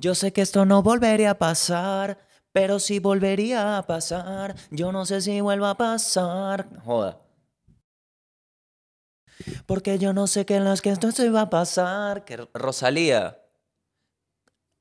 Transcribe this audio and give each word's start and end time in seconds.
Yo 0.00 0.14
sé 0.14 0.32
que 0.32 0.40
esto 0.40 0.64
no 0.64 0.82
volvería 0.82 1.32
a 1.32 1.38
pasar, 1.38 2.18
pero 2.52 2.78
si 2.78 3.00
volvería 3.00 3.76
a 3.76 3.86
pasar, 3.86 4.56
yo 4.70 4.92
no 4.92 5.04
sé 5.04 5.20
si 5.20 5.42
vuelva 5.42 5.70
a 5.70 5.76
pasar. 5.76 6.70
Joda. 6.82 7.20
Porque 9.66 9.98
yo 9.98 10.14
no 10.14 10.26
sé 10.26 10.46
qué 10.46 10.56
en 10.56 10.64
las 10.64 10.80
que 10.80 10.88
esto 10.88 11.12
se 11.12 11.28
va 11.28 11.42
a 11.42 11.50
pasar. 11.50 12.24
Que 12.24 12.48
Rosalía, 12.54 13.42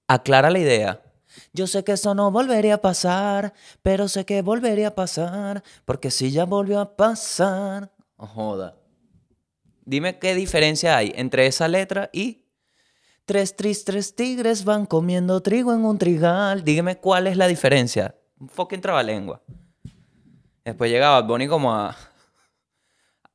aclara 0.07 0.49
la 0.49 0.59
idea. 0.59 1.01
Yo 1.51 1.67
sé 1.67 1.83
que 1.83 1.91
eso 1.91 2.15
no 2.15 2.31
volvería 2.31 2.75
a 2.75 2.81
pasar, 2.81 3.53
pero 3.81 4.07
sé 4.07 4.25
que 4.25 4.41
volvería 4.41 4.87
a 4.87 4.95
pasar, 4.95 5.63
porque 5.83 6.11
si 6.11 6.31
ya 6.31 6.45
volvió 6.45 6.79
a 6.79 6.95
pasar. 6.95 7.91
Joda. 8.15 8.77
Dime 9.83 10.17
qué 10.17 10.33
diferencia 10.33 10.95
hay 10.95 11.11
entre 11.13 11.45
esa 11.45 11.67
letra 11.67 12.09
y 12.13 12.45
tres 13.29 13.55
tristes 13.55 14.15
tigres 14.15 14.65
van 14.65 14.87
comiendo 14.87 15.39
trigo 15.39 15.71
en 15.71 15.85
un 15.85 15.99
trigal. 15.99 16.63
Dígame 16.63 16.97
cuál 16.97 17.27
es 17.27 17.37
la 17.37 17.45
diferencia. 17.45 18.15
Un 18.39 18.49
fucking 18.49 18.81
trabalengua. 18.81 19.39
Después 20.65 20.89
llegaba 20.89 21.21
Bonnie 21.21 21.47
como 21.47 21.71
a, 21.71 21.95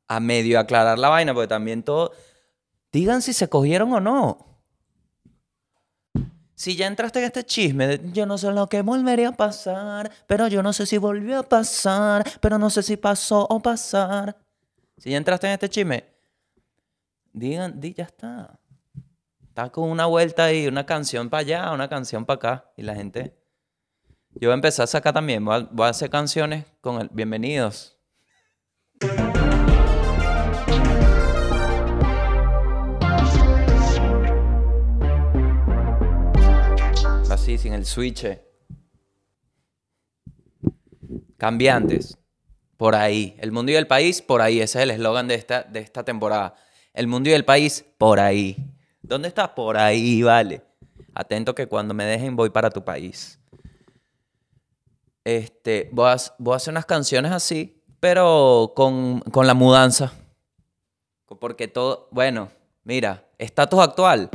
a 0.08 0.18
medio 0.18 0.58
aclarar 0.58 0.98
la 0.98 1.10
vaina, 1.10 1.32
porque 1.32 1.46
también 1.46 1.84
todo. 1.84 2.10
Digan 2.90 3.22
si 3.22 3.32
se 3.32 3.48
cogieron 3.48 3.92
o 3.92 4.00
no. 4.00 4.58
Si 6.56 6.74
ya 6.74 6.88
entraste 6.88 7.20
en 7.20 7.26
este 7.26 7.44
chisme, 7.44 7.86
de, 7.86 8.12
yo 8.12 8.26
no 8.26 8.36
sé 8.36 8.50
lo 8.50 8.68
que 8.68 8.82
volvería 8.82 9.28
a 9.28 9.36
pasar, 9.36 10.10
pero 10.26 10.48
yo 10.48 10.60
no 10.60 10.72
sé 10.72 10.86
si 10.86 10.98
volvió 10.98 11.38
a 11.38 11.42
pasar, 11.44 12.28
pero 12.40 12.58
no 12.58 12.68
sé 12.68 12.82
si 12.82 12.96
pasó 12.96 13.46
o 13.48 13.60
pasar. 13.60 14.36
Si 14.98 15.10
ya 15.10 15.18
entraste 15.18 15.46
en 15.46 15.52
este 15.52 15.68
chisme, 15.68 16.04
digan, 17.32 17.80
di, 17.80 17.94
ya 17.94 18.04
está. 18.04 18.58
Está 19.54 19.70
con 19.70 19.88
una 19.88 20.06
vuelta 20.06 20.46
ahí, 20.46 20.66
una 20.66 20.84
canción 20.84 21.30
para 21.30 21.42
allá, 21.42 21.72
una 21.72 21.88
canción 21.88 22.24
para 22.24 22.34
acá, 22.38 22.72
y 22.76 22.82
la 22.82 22.96
gente. 22.96 23.38
Yo 24.32 24.48
voy 24.48 24.50
a 24.50 24.54
empezar 24.54 24.82
a 24.82 24.86
sacar 24.88 25.14
también, 25.14 25.44
voy 25.44 25.54
a, 25.54 25.68
voy 25.70 25.86
a 25.86 25.90
hacer 25.90 26.10
canciones 26.10 26.64
con 26.80 27.00
el 27.00 27.08
bienvenidos. 27.12 27.96
Así, 37.30 37.56
sin 37.56 37.74
el 37.74 37.86
switch. 37.86 38.26
Cambiantes. 41.38 42.18
Por 42.76 42.96
ahí. 42.96 43.36
El 43.38 43.52
mundo 43.52 43.70
y 43.70 43.76
el 43.76 43.86
país, 43.86 44.20
por 44.20 44.42
ahí. 44.42 44.60
Ese 44.60 44.80
es 44.80 44.82
el 44.82 44.90
eslogan 44.90 45.28
de 45.28 45.36
esta, 45.36 45.62
de 45.62 45.78
esta 45.78 46.04
temporada. 46.04 46.56
El 46.92 47.06
mundo 47.06 47.30
y 47.30 47.34
el 47.34 47.44
país, 47.44 47.84
por 47.98 48.18
ahí. 48.18 48.73
¿Dónde 49.06 49.28
estás? 49.28 49.50
Por 49.50 49.76
ahí, 49.76 50.22
vale. 50.22 50.62
Atento 51.14 51.54
que 51.54 51.66
cuando 51.66 51.92
me 51.92 52.04
dejen 52.04 52.36
voy 52.36 52.48
para 52.48 52.70
tu 52.70 52.82
país. 52.82 53.38
Este, 55.24 55.90
voy 55.92 56.10
a, 56.10 56.16
voy 56.38 56.56
hacer 56.56 56.72
unas 56.72 56.86
canciones 56.86 57.30
así, 57.30 57.82
pero 58.00 58.72
con, 58.74 59.20
con 59.20 59.46
la 59.46 59.52
mudanza. 59.52 60.12
Porque 61.38 61.68
todo, 61.68 62.08
bueno, 62.12 62.48
mira, 62.84 63.24
estatus 63.36 63.80
actual. 63.80 64.30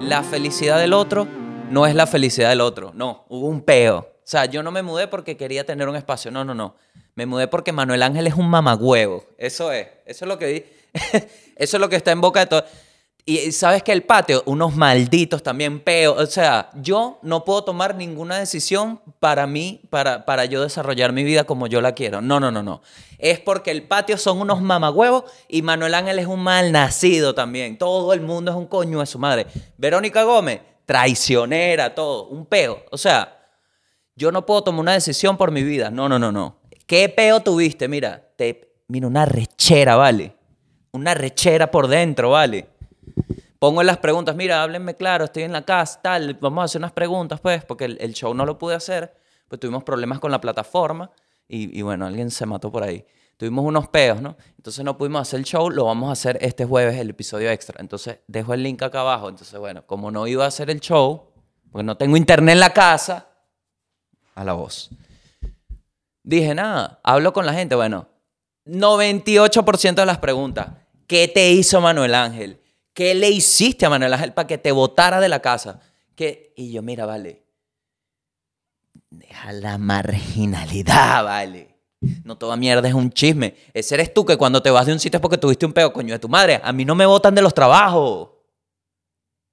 La 0.00 0.22
felicidad 0.22 0.78
del 0.78 0.92
otro 0.92 1.26
no 1.70 1.86
es 1.86 1.94
la 1.96 2.06
felicidad 2.06 2.50
del 2.50 2.60
otro. 2.60 2.92
No, 2.94 3.24
hubo 3.28 3.48
un 3.48 3.62
peo. 3.62 3.98
O 3.98 4.28
sea, 4.28 4.44
yo 4.44 4.62
no 4.62 4.70
me 4.70 4.82
mudé 4.82 5.08
porque 5.08 5.36
quería 5.36 5.66
tener 5.66 5.88
un 5.88 5.96
espacio. 5.96 6.30
No, 6.30 6.44
no, 6.44 6.54
no. 6.54 6.76
Me 7.16 7.26
mudé 7.26 7.48
porque 7.48 7.72
Manuel 7.72 8.04
Ángel 8.04 8.28
es 8.28 8.34
un 8.34 8.48
mamagüevo. 8.48 9.24
Eso 9.36 9.72
es. 9.72 9.88
Eso 10.04 10.24
es 10.26 10.28
lo 10.28 10.38
que 10.38 10.46
vi. 10.46 10.64
Eso 11.56 11.76
es 11.76 11.80
lo 11.80 11.88
que 11.88 11.96
está 11.96 12.12
en 12.12 12.20
boca 12.20 12.40
de 12.40 12.46
todo. 12.46 12.64
Y 13.28 13.50
sabes 13.50 13.82
que 13.82 13.90
el 13.90 14.04
patio, 14.04 14.44
unos 14.46 14.76
malditos 14.76 15.42
también 15.42 15.80
peo. 15.80 16.14
O 16.14 16.26
sea, 16.26 16.70
yo 16.76 17.18
no 17.22 17.44
puedo 17.44 17.64
tomar 17.64 17.96
ninguna 17.96 18.38
decisión 18.38 19.00
para 19.18 19.48
mí, 19.48 19.80
para, 19.90 20.24
para 20.24 20.44
yo 20.44 20.62
desarrollar 20.62 21.12
mi 21.12 21.24
vida 21.24 21.42
como 21.42 21.66
yo 21.66 21.80
la 21.80 21.90
quiero. 21.90 22.20
No, 22.20 22.38
no, 22.38 22.52
no, 22.52 22.62
no. 22.62 22.82
Es 23.18 23.40
porque 23.40 23.72
el 23.72 23.82
patio 23.82 24.16
son 24.16 24.40
unos 24.40 24.62
mamagüevos 24.62 25.24
y 25.48 25.62
Manuel 25.62 25.94
Ángel 25.94 26.20
es 26.20 26.28
un 26.28 26.38
mal 26.38 26.70
nacido 26.70 27.34
también. 27.34 27.78
Todo 27.78 28.12
el 28.12 28.20
mundo 28.20 28.52
es 28.52 28.56
un 28.56 28.66
coño 28.66 29.00
de 29.00 29.06
su 29.06 29.18
madre. 29.18 29.48
Verónica 29.76 30.22
Gómez, 30.22 30.60
traicionera, 30.84 31.96
todo. 31.96 32.28
Un 32.28 32.46
peo. 32.46 32.84
O 32.92 32.96
sea, 32.96 33.36
yo 34.14 34.30
no 34.30 34.46
puedo 34.46 34.62
tomar 34.62 34.82
una 34.82 34.92
decisión 34.92 35.36
por 35.36 35.50
mi 35.50 35.64
vida. 35.64 35.90
No, 35.90 36.08
no, 36.08 36.20
no, 36.20 36.30
no. 36.30 36.60
¿Qué 36.86 37.08
peo 37.08 37.40
tuviste? 37.40 37.88
Mira, 37.88 38.22
te, 38.36 38.70
mira, 38.86 39.08
una 39.08 39.24
rechera, 39.26 39.96
¿vale? 39.96 40.36
Una 40.92 41.12
rechera 41.12 41.72
por 41.72 41.88
dentro, 41.88 42.30
¿vale? 42.30 42.75
Pongo 43.66 43.82
las 43.82 43.96
preguntas, 43.96 44.36
mira, 44.36 44.62
háblenme 44.62 44.94
claro, 44.94 45.24
estoy 45.24 45.42
en 45.42 45.50
la 45.50 45.62
casa, 45.62 45.98
tal, 46.00 46.34
vamos 46.34 46.62
a 46.62 46.64
hacer 46.66 46.80
unas 46.80 46.92
preguntas, 46.92 47.40
pues, 47.40 47.64
porque 47.64 47.86
el, 47.86 47.98
el 48.00 48.14
show 48.14 48.32
no 48.32 48.46
lo 48.46 48.56
pude 48.58 48.76
hacer, 48.76 49.12
pues 49.48 49.58
tuvimos 49.58 49.82
problemas 49.82 50.20
con 50.20 50.30
la 50.30 50.40
plataforma 50.40 51.10
y, 51.48 51.76
y, 51.76 51.82
bueno, 51.82 52.06
alguien 52.06 52.30
se 52.30 52.46
mató 52.46 52.70
por 52.70 52.84
ahí. 52.84 53.04
Tuvimos 53.36 53.64
unos 53.64 53.88
peos, 53.88 54.22
¿no? 54.22 54.36
Entonces 54.56 54.84
no 54.84 54.96
pudimos 54.96 55.22
hacer 55.22 55.40
el 55.40 55.46
show, 55.46 55.68
lo 55.68 55.86
vamos 55.86 56.10
a 56.10 56.12
hacer 56.12 56.38
este 56.42 56.64
jueves, 56.64 56.96
el 56.96 57.10
episodio 57.10 57.50
extra. 57.50 57.80
Entonces 57.80 58.20
dejo 58.28 58.54
el 58.54 58.62
link 58.62 58.80
acá 58.84 59.00
abajo. 59.00 59.28
Entonces, 59.30 59.58
bueno, 59.58 59.84
como 59.84 60.12
no 60.12 60.28
iba 60.28 60.44
a 60.44 60.46
hacer 60.46 60.70
el 60.70 60.78
show, 60.78 61.32
porque 61.72 61.82
no 61.82 61.96
tengo 61.96 62.16
internet 62.16 62.52
en 62.52 62.60
la 62.60 62.72
casa, 62.72 63.30
a 64.36 64.44
la 64.44 64.52
voz. 64.52 64.90
Dije, 66.22 66.54
nada, 66.54 67.00
hablo 67.02 67.32
con 67.32 67.44
la 67.44 67.52
gente. 67.52 67.74
Bueno, 67.74 68.06
98% 68.64 69.96
de 69.96 70.06
las 70.06 70.18
preguntas. 70.18 70.68
¿Qué 71.08 71.26
te 71.26 71.50
hizo 71.50 71.80
Manuel 71.80 72.14
Ángel? 72.14 72.60
¿Qué 72.96 73.14
le 73.14 73.28
hiciste 73.28 73.84
a 73.84 73.90
Manuel 73.90 74.14
Ángel 74.14 74.32
para 74.32 74.46
que 74.46 74.56
te 74.56 74.72
botara 74.72 75.20
de 75.20 75.28
la 75.28 75.42
casa? 75.42 75.82
¿Qué? 76.14 76.54
Y 76.56 76.72
yo, 76.72 76.80
mira, 76.80 77.04
vale. 77.04 77.44
Deja 79.10 79.52
la 79.52 79.76
marginalidad, 79.76 81.22
vale. 81.22 81.76
No 82.24 82.38
toda 82.38 82.56
mierda 82.56 82.88
es 82.88 82.94
un 82.94 83.10
chisme. 83.10 83.54
Ese 83.74 83.96
eres 83.96 84.14
tú 84.14 84.24
que 84.24 84.38
cuando 84.38 84.62
te 84.62 84.70
vas 84.70 84.86
de 84.86 84.94
un 84.94 84.98
sitio 84.98 85.18
es 85.18 85.20
porque 85.20 85.36
tuviste 85.36 85.66
un 85.66 85.74
peo, 85.74 85.92
coño, 85.92 86.14
de 86.14 86.18
tu 86.18 86.30
madre. 86.30 86.58
A 86.64 86.72
mí 86.72 86.86
no 86.86 86.94
me 86.94 87.04
votan 87.04 87.34
de 87.34 87.42
los 87.42 87.52
trabajos. 87.52 88.30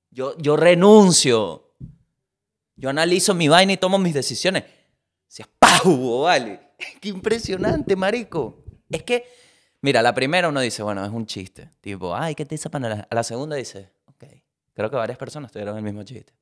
Yo, 0.10 0.38
yo 0.38 0.56
renuncio. 0.56 1.76
Yo 2.78 2.90
analizo 2.92 3.34
mi 3.34 3.50
vaina 3.50 3.74
y 3.74 3.78
tomo 3.78 3.98
mis 3.98 4.14
decisiones. 4.14 4.64
Se 5.28 5.44
pavo, 5.60 6.22
vale. 6.22 6.62
Qué 7.02 7.10
impresionante, 7.10 7.98
marico. 7.98 8.64
Es 8.90 9.04
que, 9.04 9.26
mira, 9.84 10.02
la 10.02 10.14
primera 10.14 10.50
uno 10.50 10.62
dice, 10.62 10.82
bueno, 10.82 11.06
es 11.06 11.12
un 11.12 11.28
chiste. 11.28 11.70
Tipo, 11.82 12.16
ay, 12.16 12.34
¿qué 12.34 12.46
te 12.46 12.56
hizo 12.56 12.70
Manuel? 12.72 13.06
A 13.08 13.16
la 13.16 13.24
segunda 13.24 13.56
dice, 13.56 13.92
ok. 14.06 14.24
Creo 14.74 14.90
que 14.90 14.96
varias 14.96 15.18
personas 15.18 15.52
tuvieron 15.52 15.78
el 15.78 15.84
mismo 15.84 16.02
chiste. 16.04 16.34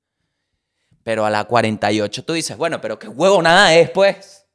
Pero 1.03 1.25
a 1.25 1.29
la 1.29 1.43
48 1.43 2.23
tú 2.23 2.33
dices, 2.33 2.55
bueno, 2.55 2.79
pero 2.79 2.97
qué 2.99 3.07
huevo 3.07 3.41
nada 3.41 3.73
es, 3.73 3.89
pues. 3.89 4.45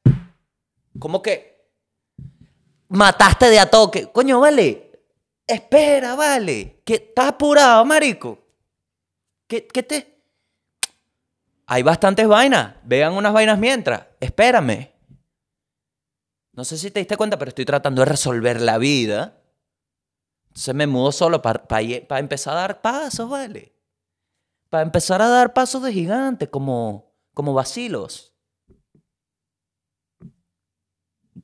¿Cómo 0.99 1.21
que 1.21 1.69
mataste 2.89 3.51
de 3.51 3.59
a 3.59 3.69
toque? 3.69 4.11
Coño, 4.13 4.41
vale. 4.41 4.93
Espera, 5.47 6.15
vale. 6.15 6.81
Que 6.85 6.95
estás 6.95 7.29
apurado, 7.29 7.85
marico. 7.85 8.39
¿Qué, 9.47 9.67
qué 9.67 9.83
te...? 9.83 10.23
Hay 11.67 11.83
bastantes 11.83 12.29
vainas. 12.29 12.77
Vean 12.85 13.15
unas 13.15 13.33
vainas 13.33 13.59
mientras. 13.59 14.07
Espérame. 14.21 14.96
No 16.57 16.65
sé 16.65 16.79
si 16.79 16.91
te 16.91 17.01
diste 17.01 17.19
cuenta, 17.19 17.39
pero 17.39 17.51
estoy 17.51 17.67
tratando 17.67 18.01
de 18.01 18.07
resolver 18.07 18.63
la 18.63 18.79
vida. 18.79 19.43
Entonces 20.49 20.75
me 20.75 20.87
mudo 20.87 21.13
solo 21.13 21.43
para 21.43 21.69
pa, 21.69 21.81
empezar 22.19 22.57
a 22.57 22.61
dar 22.61 22.81
pasos, 22.81 23.29
¿vale? 23.29 23.75
Para 24.71 24.83
empezar 24.83 25.21
a 25.21 25.29
dar 25.29 25.53
pasos 25.53 25.83
de 25.83 25.93
gigante, 25.93 26.49
como, 26.49 27.13
como 27.35 27.53
vacilos. 27.53 28.33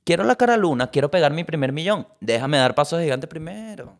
Quiero 0.03 0.25
la 0.25 0.37
cara 0.37 0.57
luna, 0.57 0.91
quiero 0.91 1.11
pegar 1.11 1.33
mi 1.33 1.45
primer 1.45 1.73
millón. 1.73 2.09
Déjame 2.21 2.57
dar 2.57 2.75
pasos 2.75 2.99
de 2.99 3.05
gigante 3.05 3.27
primero. 3.27 3.99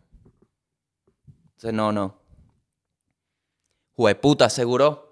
Entonces, 1.27 1.75
no, 1.75 1.93
no. 1.93 2.23
Jueputa, 3.93 4.49
seguro. 4.49 5.11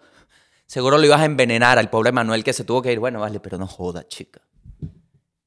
Seguro 0.65 0.97
lo 0.97 1.05
ibas 1.05 1.21
a 1.21 1.27
envenenar 1.27 1.79
al 1.79 1.91
pobre 1.91 2.11
Manuel 2.11 2.43
que 2.43 2.55
se 2.55 2.65
tuvo 2.65 2.81
que 2.81 2.91
ir. 2.91 2.99
Bueno, 2.99 3.21
vale, 3.21 3.39
pero 3.39 3.59
no 3.59 3.67
joda, 3.67 4.09
chica. 4.09 4.41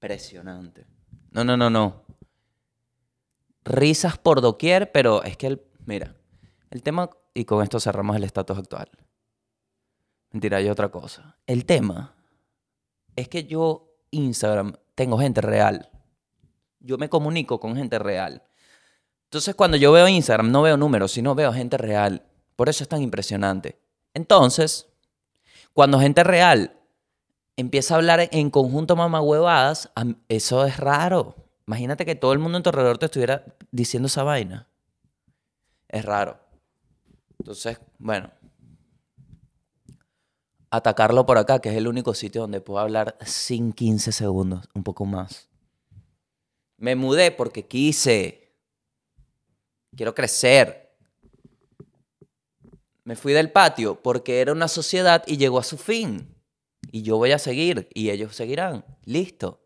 Impresionante. 0.03 0.85
No, 1.31 1.45
no, 1.45 1.55
no, 1.55 1.69
no. 1.69 2.03
Risas 3.63 4.17
por 4.17 4.41
doquier, 4.41 4.91
pero 4.91 5.23
es 5.23 5.37
que 5.37 5.47
el. 5.47 5.61
Mira, 5.85 6.13
el 6.71 6.83
tema. 6.83 7.09
Y 7.33 7.45
con 7.45 7.63
esto 7.63 7.79
cerramos 7.79 8.17
el 8.17 8.25
estatus 8.25 8.57
actual. 8.57 8.89
Mentira, 10.31 10.57
hay 10.57 10.67
otra 10.67 10.89
cosa. 10.89 11.37
El 11.47 11.65
tema 11.65 12.13
es 13.15 13.29
que 13.29 13.45
yo, 13.45 13.95
Instagram, 14.11 14.73
tengo 14.93 15.17
gente 15.17 15.39
real. 15.39 15.89
Yo 16.81 16.97
me 16.97 17.07
comunico 17.07 17.61
con 17.61 17.77
gente 17.77 17.97
real. 17.97 18.43
Entonces, 19.23 19.55
cuando 19.55 19.77
yo 19.77 19.93
veo 19.93 20.09
Instagram, 20.09 20.51
no 20.51 20.63
veo 20.63 20.75
números, 20.75 21.13
sino 21.13 21.33
veo 21.33 21.53
gente 21.53 21.77
real. 21.77 22.25
Por 22.57 22.67
eso 22.67 22.83
es 22.83 22.89
tan 22.89 23.01
impresionante. 23.01 23.79
Entonces, 24.13 24.89
cuando 25.71 25.97
gente 25.97 26.25
real 26.25 26.82
empieza 27.57 27.93
a 27.93 27.97
hablar 27.97 28.29
en 28.31 28.49
conjunto 28.49 28.95
mamahuevadas, 28.95 29.91
eso 30.27 30.65
es 30.65 30.77
raro. 30.77 31.35
Imagínate 31.67 32.05
que 32.05 32.15
todo 32.15 32.33
el 32.33 32.39
mundo 32.39 32.57
en 32.57 32.63
tu 32.63 32.69
alrededor 32.69 32.97
te 32.97 33.05
estuviera 33.05 33.45
diciendo 33.71 34.07
esa 34.07 34.23
vaina. 34.23 34.67
Es 35.87 36.03
raro. 36.03 36.39
Entonces, 37.39 37.79
bueno. 37.97 38.31
atacarlo 40.71 41.25
por 41.27 41.37
acá, 41.37 41.59
que 41.59 41.69
es 41.69 41.75
el 41.75 41.87
único 41.87 42.15
sitio 42.15 42.41
donde 42.41 42.59
puedo 42.59 42.79
hablar 42.79 43.15
sin 43.23 43.73
15 43.73 44.11
segundos, 44.11 44.67
un 44.73 44.83
poco 44.83 45.05
más. 45.05 45.47
Me 46.77 46.95
mudé 46.95 47.31
porque 47.31 47.67
quise. 47.67 48.55
Quiero 49.95 50.15
crecer. 50.15 50.97
Me 53.03 53.15
fui 53.15 53.33
del 53.33 53.51
patio 53.51 54.01
porque 54.01 54.41
era 54.41 54.51
una 54.51 54.67
sociedad 54.67 55.23
y 55.27 55.37
llegó 55.37 55.59
a 55.59 55.63
su 55.63 55.77
fin. 55.77 56.32
Y 56.91 57.01
yo 57.01 57.17
voy 57.17 57.31
a 57.31 57.39
seguir 57.39 57.89
y 57.93 58.09
ellos 58.09 58.35
seguirán. 58.35 58.85
Listo. 59.05 59.61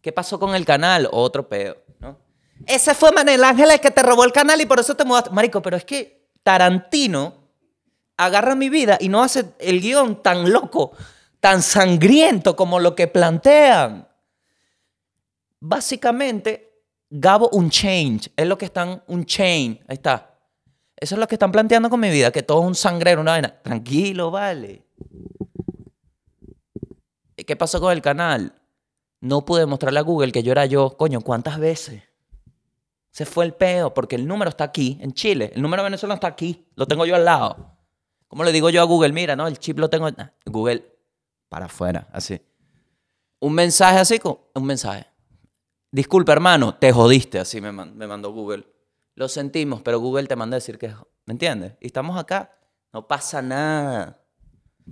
¿Qué 0.00 0.12
pasó 0.12 0.38
con 0.38 0.54
el 0.54 0.64
canal? 0.64 1.08
Otro 1.12 1.48
peo, 1.48 1.76
¿no? 1.98 2.18
Ese 2.66 2.94
fue 2.94 3.12
Manel 3.12 3.44
Ángel 3.44 3.70
el 3.70 3.80
que 3.80 3.90
te 3.90 4.02
robó 4.02 4.24
el 4.24 4.32
canal 4.32 4.60
y 4.60 4.66
por 4.66 4.80
eso 4.80 4.94
te 4.94 5.04
mudaste. 5.04 5.30
Marico, 5.30 5.60
pero 5.60 5.76
es 5.76 5.84
que 5.84 6.30
Tarantino 6.42 7.34
agarra 8.16 8.54
mi 8.54 8.68
vida 8.68 8.98
y 9.00 9.08
no 9.08 9.22
hace 9.22 9.52
el 9.58 9.80
guion 9.80 10.22
tan 10.22 10.50
loco, 10.50 10.92
tan 11.40 11.62
sangriento 11.62 12.56
como 12.56 12.78
lo 12.78 12.94
que 12.94 13.06
plantean. 13.06 14.08
Básicamente, 15.58 16.70
Gabo 17.12 17.48
un 17.52 17.70
change, 17.70 18.30
es 18.36 18.46
lo 18.46 18.56
que 18.56 18.66
están, 18.66 19.02
un 19.08 19.24
chain, 19.24 19.80
ahí 19.88 19.94
está. 19.94 20.38
Eso 20.96 21.16
es 21.16 21.18
lo 21.18 21.26
que 21.26 21.34
están 21.34 21.50
planteando 21.50 21.90
con 21.90 21.98
mi 21.98 22.08
vida, 22.08 22.30
que 22.30 22.44
todo 22.44 22.60
es 22.60 22.66
un 22.68 22.74
sangrero, 22.76 23.20
una 23.20 23.32
vaina. 23.32 23.60
Tranquilo, 23.62 24.30
vale. 24.30 24.84
¿Qué 27.50 27.56
pasó 27.56 27.80
con 27.80 27.90
el 27.90 28.00
canal? 28.00 28.54
No 29.20 29.44
pude 29.44 29.66
mostrarle 29.66 29.98
a 29.98 30.02
Google 30.02 30.30
que 30.30 30.44
yo 30.44 30.52
era 30.52 30.66
yo. 30.66 30.96
Coño, 30.96 31.20
¿cuántas 31.20 31.58
veces? 31.58 32.04
Se 33.10 33.26
fue 33.26 33.44
el 33.44 33.54
peo, 33.54 33.92
porque 33.92 34.14
el 34.14 34.24
número 34.24 34.50
está 34.50 34.62
aquí, 34.62 34.98
en 35.00 35.12
Chile. 35.14 35.50
El 35.52 35.60
número 35.60 35.82
venezolano 35.82 36.14
está 36.14 36.28
aquí. 36.28 36.68
Lo 36.76 36.86
tengo 36.86 37.06
yo 37.06 37.16
al 37.16 37.24
lado. 37.24 37.76
¿Cómo 38.28 38.44
le 38.44 38.52
digo 38.52 38.70
yo 38.70 38.80
a 38.80 38.84
Google? 38.84 39.12
Mira, 39.12 39.34
no, 39.34 39.48
el 39.48 39.58
chip 39.58 39.80
lo 39.80 39.90
tengo. 39.90 40.08
Google, 40.46 40.96
para 41.48 41.66
afuera, 41.66 42.06
así. 42.12 42.40
Un 43.40 43.52
mensaje 43.52 43.98
así, 43.98 44.20
un 44.54 44.64
mensaje. 44.64 45.08
Disculpa, 45.90 46.30
hermano, 46.30 46.76
te 46.76 46.92
jodiste, 46.92 47.40
así 47.40 47.60
me, 47.60 47.72
mandó 47.72 48.32
Google. 48.32 48.64
Lo 49.16 49.28
sentimos, 49.28 49.82
pero 49.82 49.98
Google 49.98 50.28
te 50.28 50.36
manda 50.36 50.54
a 50.54 50.58
decir 50.60 50.78
que. 50.78 50.94
¿Me 51.26 51.32
entiendes? 51.32 51.72
Y 51.80 51.86
estamos 51.86 52.16
acá. 52.16 52.56
No 52.92 53.08
pasa 53.08 53.42
nada. 53.42 54.22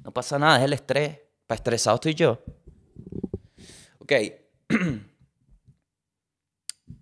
No 0.02 0.10
pasa 0.12 0.40
nada, 0.40 0.58
es 0.58 0.64
el 0.64 0.72
estrés. 0.72 1.27
Para 1.48 1.56
estresado 1.56 1.94
estoy 1.94 2.14
yo. 2.14 2.38
Ok. 3.98 4.12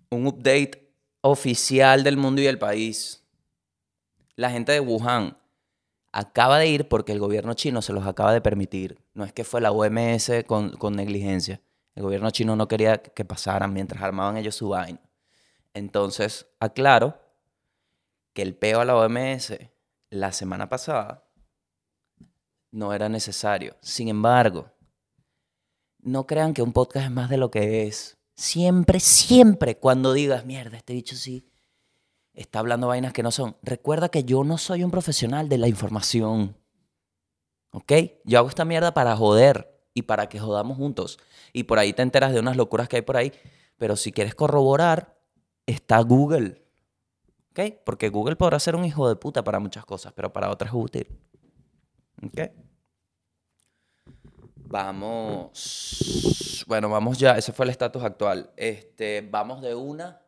un 0.09 0.25
update 0.25 0.93
oficial 1.19 2.01
del 2.03 2.15
mundo 2.15 2.41
y 2.41 2.45
del 2.45 2.57
país. 2.57 3.25
La 4.37 4.49
gente 4.49 4.71
de 4.71 4.79
Wuhan 4.79 5.37
acaba 6.13 6.59
de 6.59 6.67
ir 6.67 6.87
porque 6.87 7.11
el 7.11 7.19
gobierno 7.19 7.55
chino 7.55 7.81
se 7.81 7.91
los 7.91 8.07
acaba 8.07 8.31
de 8.31 8.39
permitir. 8.39 9.03
No 9.13 9.25
es 9.25 9.33
que 9.33 9.43
fue 9.43 9.59
la 9.59 9.71
OMS 9.71 10.31
con, 10.47 10.95
negligencia. 10.95 11.61
El 11.93 12.03
gobierno 12.03 12.31
chino 12.31 12.55
no 12.55 12.69
quería 12.69 12.99
que 12.99 13.25
pasaran 13.25 13.73
mientras 13.73 14.01
armaban 14.01 14.37
ellos 14.37 14.55
su 14.55 14.69
vaina. 14.69 15.01
Entonces, 15.73 16.47
aclaro 16.61 17.19
que 18.31 18.43
el 18.43 18.55
peo 18.55 18.79
a 18.79 18.85
la 18.85 18.95
OMS 18.95 19.57
la 20.09 20.31
semana 20.31 20.69
pasada 20.69 21.26
no 22.77 22.93
era 22.93 23.09
necesario. 23.09 23.75
Sin 23.81 24.07
embargo, 24.07 24.69
no 25.99 26.27
crean 26.27 26.53
que 26.53 26.61
un 26.61 26.73
podcast 26.73 27.05
es 27.07 27.11
más 27.11 27.29
de 27.29 27.37
lo 27.37 27.49
que 27.49 27.87
es. 27.87 28.17
Siempre, 28.35 28.99
siempre 28.99 29.77
cuando 29.77 30.13
digas, 30.13 30.45
mierda, 30.45 30.77
este 30.77 30.93
bicho 30.93 31.15
sí 31.15 31.49
está 32.33 32.59
hablando 32.59 32.87
vainas 32.87 33.13
que 33.13 33.23
no 33.23 33.31
son. 33.31 33.57
Recuerda 33.63 34.09
que 34.09 34.23
yo 34.23 34.43
no 34.43 34.59
soy 34.59 34.83
un 34.83 34.91
profesional 34.91 35.49
de 35.49 35.57
la 35.57 35.67
información. 35.67 36.55
¿Ok? 37.71 37.91
Yo 38.25 38.37
hago 38.37 38.47
esta 38.47 38.63
mierda 38.63 38.93
para 38.93 39.17
joder 39.17 39.75
y 39.95 40.03
para 40.03 40.29
que 40.29 40.39
jodamos 40.39 40.77
juntos. 40.77 41.17
Y 41.53 41.63
por 41.63 41.79
ahí 41.79 41.93
te 41.93 42.03
enteras 42.03 42.31
de 42.31 42.39
unas 42.39 42.57
locuras 42.57 42.87
que 42.87 42.97
hay 42.97 43.01
por 43.01 43.17
ahí. 43.17 43.33
Pero 43.77 43.95
si 43.95 44.11
quieres 44.11 44.35
corroborar, 44.35 45.17
está 45.65 45.99
Google. 46.01 46.63
¿Ok? 47.51 47.73
Porque 47.83 48.09
Google 48.09 48.35
podrá 48.35 48.59
ser 48.59 48.75
un 48.75 48.85
hijo 48.85 49.09
de 49.09 49.15
puta 49.15 49.43
para 49.43 49.59
muchas 49.59 49.83
cosas, 49.83 50.13
pero 50.13 50.31
para 50.31 50.51
otras 50.51 50.69
es 50.69 50.75
útil. 50.79 51.07
¿Ok? 52.23 52.66
Vamos. 54.69 56.63
Bueno, 56.67 56.89
vamos 56.89 57.17
ya. 57.17 57.37
Ese 57.37 57.53
fue 57.53 57.65
el 57.65 57.69
estatus 57.71 58.03
actual. 58.03 58.51
Este, 58.57 59.21
vamos 59.29 59.61
de 59.61 59.73
una 59.75 60.21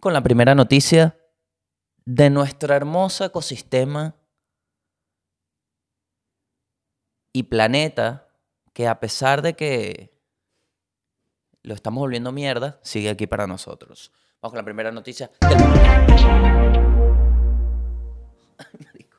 con 0.00 0.12
la 0.12 0.20
primera 0.20 0.54
noticia 0.56 1.16
de 2.04 2.28
nuestro 2.30 2.74
hermoso 2.74 3.24
ecosistema 3.24 4.16
y 7.32 7.44
planeta 7.44 8.28
que 8.72 8.88
a 8.88 8.98
pesar 8.98 9.42
de 9.42 9.54
que 9.54 10.12
lo 11.62 11.74
estamos 11.74 12.00
volviendo 12.00 12.32
mierda, 12.32 12.80
sigue 12.82 13.10
aquí 13.10 13.28
para 13.28 13.46
nosotros. 13.46 14.10
Vamos 14.40 14.52
con 14.52 14.58
la 14.58 14.64
primera 14.64 14.90
noticia 14.90 15.30
del 15.40 15.58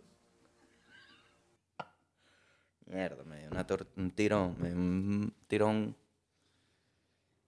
Mierda, 2.93 3.23
me 3.23 3.39
dio 3.39 3.49
un 3.97 4.11
tirón, 4.11 4.55
un. 4.61 5.95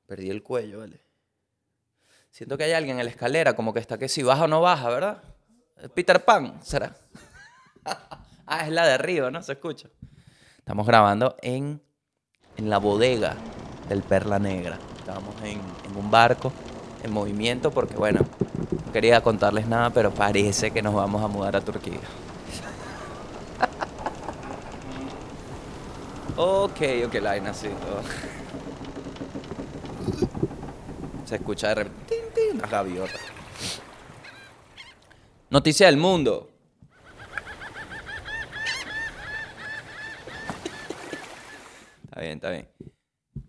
Perdí 0.08 0.32
el 0.32 0.42
cuello, 0.42 0.80
¿vale? 0.80 1.00
Siento 2.32 2.58
que 2.58 2.64
hay 2.64 2.72
alguien 2.72 2.98
en 2.98 3.06
la 3.06 3.12
escalera, 3.12 3.56
como 3.56 3.72
que 3.72 3.80
está 3.80 4.00
que 4.00 4.10
si 4.10 4.24
baja 4.24 4.46
o 4.46 4.48
no 4.48 4.62
baja, 4.62 4.90
¿verdad? 4.90 5.24
Peter 5.94 6.26
Pan, 6.26 6.60
¿será? 6.64 6.96
ah, 7.86 8.66
es 8.66 8.72
la 8.72 8.88
de 8.88 8.94
arriba, 8.94 9.30
¿no? 9.30 9.44
Se 9.44 9.54
escucha. 9.54 9.88
Estamos 10.58 10.88
grabando 10.88 11.36
en, 11.42 11.80
en 12.58 12.70
la 12.70 12.80
bodega 12.80 13.36
del 13.88 14.02
Perla 14.02 14.40
Negra. 14.40 14.80
Estamos 14.98 15.36
en, 15.44 15.62
en 15.88 15.96
un 15.96 16.10
barco 16.10 16.52
en 17.04 17.12
movimiento 17.12 17.70
porque, 17.70 17.96
bueno, 17.96 18.22
no 18.86 18.92
quería 18.92 19.22
contarles 19.22 19.68
nada, 19.68 19.92
pero 19.92 20.12
parece 20.12 20.72
que 20.72 20.82
nos 20.82 20.96
vamos 20.96 21.24
a 21.24 21.28
mudar 21.28 21.56
a 21.56 21.62
Turquía. 21.62 22.02
Ok, 26.38 26.82
ok, 27.08 27.14
la 27.16 27.32
vaina 27.32 27.52
así. 27.52 27.68
Se 31.26 31.36
escucha 31.36 31.70
de 31.70 31.76
repente 31.76 32.52
una 32.54 32.68
gaviota. 32.68 33.20
Noticia 35.50 35.88
del 35.88 35.98
mundo. 35.98 36.52
Está 42.04 42.22
bien, 42.22 42.34
está 42.34 42.50
bien. 42.50 42.70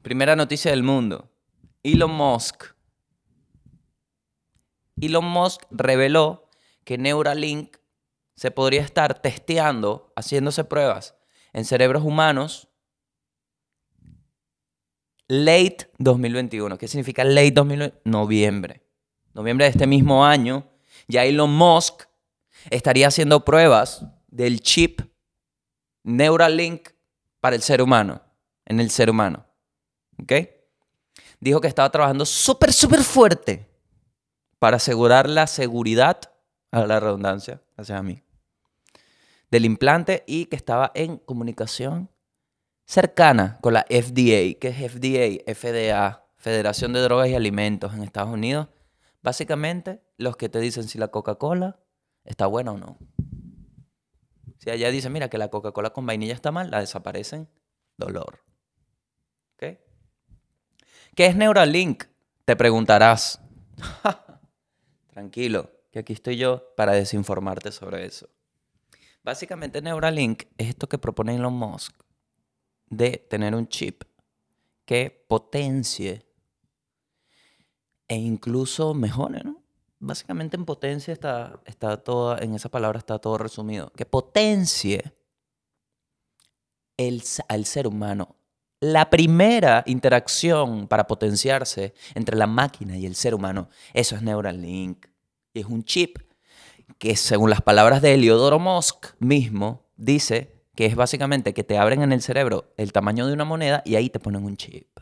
Primera 0.02 0.36
noticia 0.36 0.70
del 0.70 0.82
mundo. 0.82 1.30
Elon 1.82 2.10
Musk. 2.10 2.64
Elon 5.00 5.24
Musk 5.24 5.62
reveló 5.70 6.48
que 6.84 6.96
Neuralink 6.96 7.76
se 8.34 8.50
podría 8.50 8.82
estar 8.82 9.20
testeando, 9.20 10.12
haciéndose 10.16 10.64
pruebas 10.64 11.16
en 11.52 11.64
cerebros 11.64 12.04
humanos 12.04 12.65
late 15.28 15.90
2021. 15.98 16.78
¿Qué 16.78 16.88
significa 16.88 17.24
late 17.24 17.52
2021? 17.52 18.00
Noviembre. 18.04 18.82
Noviembre 19.34 19.66
de 19.66 19.70
este 19.70 19.86
mismo 19.86 20.24
año, 20.24 20.66
ya 21.08 21.24
Elon 21.24 21.50
Musk 21.50 22.04
estaría 22.70 23.08
haciendo 23.08 23.44
pruebas 23.44 24.06
del 24.28 24.60
chip 24.60 25.00
Neuralink 26.04 26.88
para 27.40 27.56
el 27.56 27.62
ser 27.62 27.82
humano, 27.82 28.22
en 28.64 28.80
el 28.80 28.90
ser 28.90 29.10
humano. 29.10 29.46
¿Ok? 30.22 30.32
Dijo 31.38 31.60
que 31.60 31.68
estaba 31.68 31.90
trabajando 31.90 32.24
súper, 32.24 32.72
súper 32.72 33.02
fuerte 33.02 33.68
para 34.58 34.78
asegurar 34.78 35.28
la 35.28 35.46
seguridad, 35.46 36.18
a 36.70 36.86
la 36.86 36.98
redundancia, 36.98 37.62
gracias 37.76 37.98
a 37.98 38.02
mí, 38.02 38.22
del 39.50 39.64
implante 39.64 40.24
y 40.26 40.46
que 40.46 40.56
estaba 40.56 40.92
en 40.94 41.18
comunicación 41.18 42.10
cercana 42.86 43.58
con 43.60 43.74
la 43.74 43.84
FDA, 43.90 44.58
que 44.58 44.68
es 44.68 44.92
FDA, 44.92 45.52
FDA, 45.52 46.24
Federación 46.36 46.92
de 46.92 47.00
Drogas 47.00 47.28
y 47.28 47.34
Alimentos 47.34 47.92
en 47.92 48.02
Estados 48.02 48.32
Unidos. 48.32 48.68
Básicamente, 49.22 50.00
los 50.16 50.36
que 50.36 50.48
te 50.48 50.60
dicen 50.60 50.84
si 50.84 50.96
la 50.98 51.08
Coca-Cola 51.08 51.80
está 52.24 52.46
buena 52.46 52.72
o 52.72 52.78
no. 52.78 52.98
Si 54.58 54.70
allá 54.70 54.90
dicen, 54.90 55.12
mira, 55.12 55.28
que 55.28 55.38
la 55.38 55.48
Coca-Cola 55.48 55.90
con 55.90 56.06
vainilla 56.06 56.32
está 56.32 56.52
mal, 56.52 56.70
la 56.70 56.80
desaparecen, 56.80 57.48
dolor. 57.96 58.40
¿Qué 61.16 61.24
es 61.24 61.34
Neuralink? 61.34 62.04
Te 62.44 62.56
preguntarás. 62.56 63.40
Tranquilo, 65.08 65.70
que 65.90 66.00
aquí 66.00 66.12
estoy 66.12 66.36
yo 66.36 66.74
para 66.76 66.92
desinformarte 66.92 67.72
sobre 67.72 68.04
eso. 68.04 68.28
Básicamente 69.24 69.80
Neuralink 69.80 70.42
es 70.58 70.68
esto 70.68 70.90
que 70.90 70.98
propone 70.98 71.34
Elon 71.34 71.54
Musk 71.54 72.05
de 72.88 73.18
tener 73.28 73.54
un 73.54 73.68
chip 73.68 74.02
que 74.84 75.24
potencie 75.28 76.26
e 78.08 78.16
incluso 78.16 78.94
mejore, 78.94 79.42
¿no? 79.44 79.62
Básicamente 79.98 80.56
en 80.56 80.64
potencia 80.64 81.12
está, 81.12 81.60
está 81.64 81.96
todo, 81.96 82.38
en 82.40 82.54
esa 82.54 82.68
palabra 82.68 82.98
está 82.98 83.18
todo 83.18 83.38
resumido. 83.38 83.90
Que 83.96 84.04
potencie 84.04 85.14
el, 86.96 87.22
al 87.48 87.64
ser 87.64 87.86
humano. 87.86 88.36
La 88.78 89.08
primera 89.08 89.82
interacción 89.86 90.86
para 90.86 91.06
potenciarse 91.06 91.94
entre 92.14 92.36
la 92.36 92.46
máquina 92.46 92.96
y 92.98 93.06
el 93.06 93.14
ser 93.14 93.34
humano, 93.34 93.68
eso 93.94 94.14
es 94.14 94.22
Neuralink. 94.22 95.06
Es 95.54 95.64
un 95.64 95.82
chip 95.82 96.18
que 96.98 97.16
según 97.16 97.48
las 97.50 97.62
palabras 97.62 98.02
de 98.02 98.14
Heliodoro 98.14 98.58
Musk 98.58 99.14
mismo, 99.18 99.86
dice 99.96 100.55
que 100.76 100.84
es 100.86 100.94
básicamente 100.94 101.54
que 101.54 101.64
te 101.64 101.78
abren 101.78 102.02
en 102.02 102.12
el 102.12 102.20
cerebro 102.20 102.72
el 102.76 102.92
tamaño 102.92 103.26
de 103.26 103.32
una 103.32 103.44
moneda 103.44 103.82
y 103.84 103.96
ahí 103.96 104.10
te 104.10 104.20
ponen 104.20 104.44
un 104.44 104.56
chip. 104.56 105.00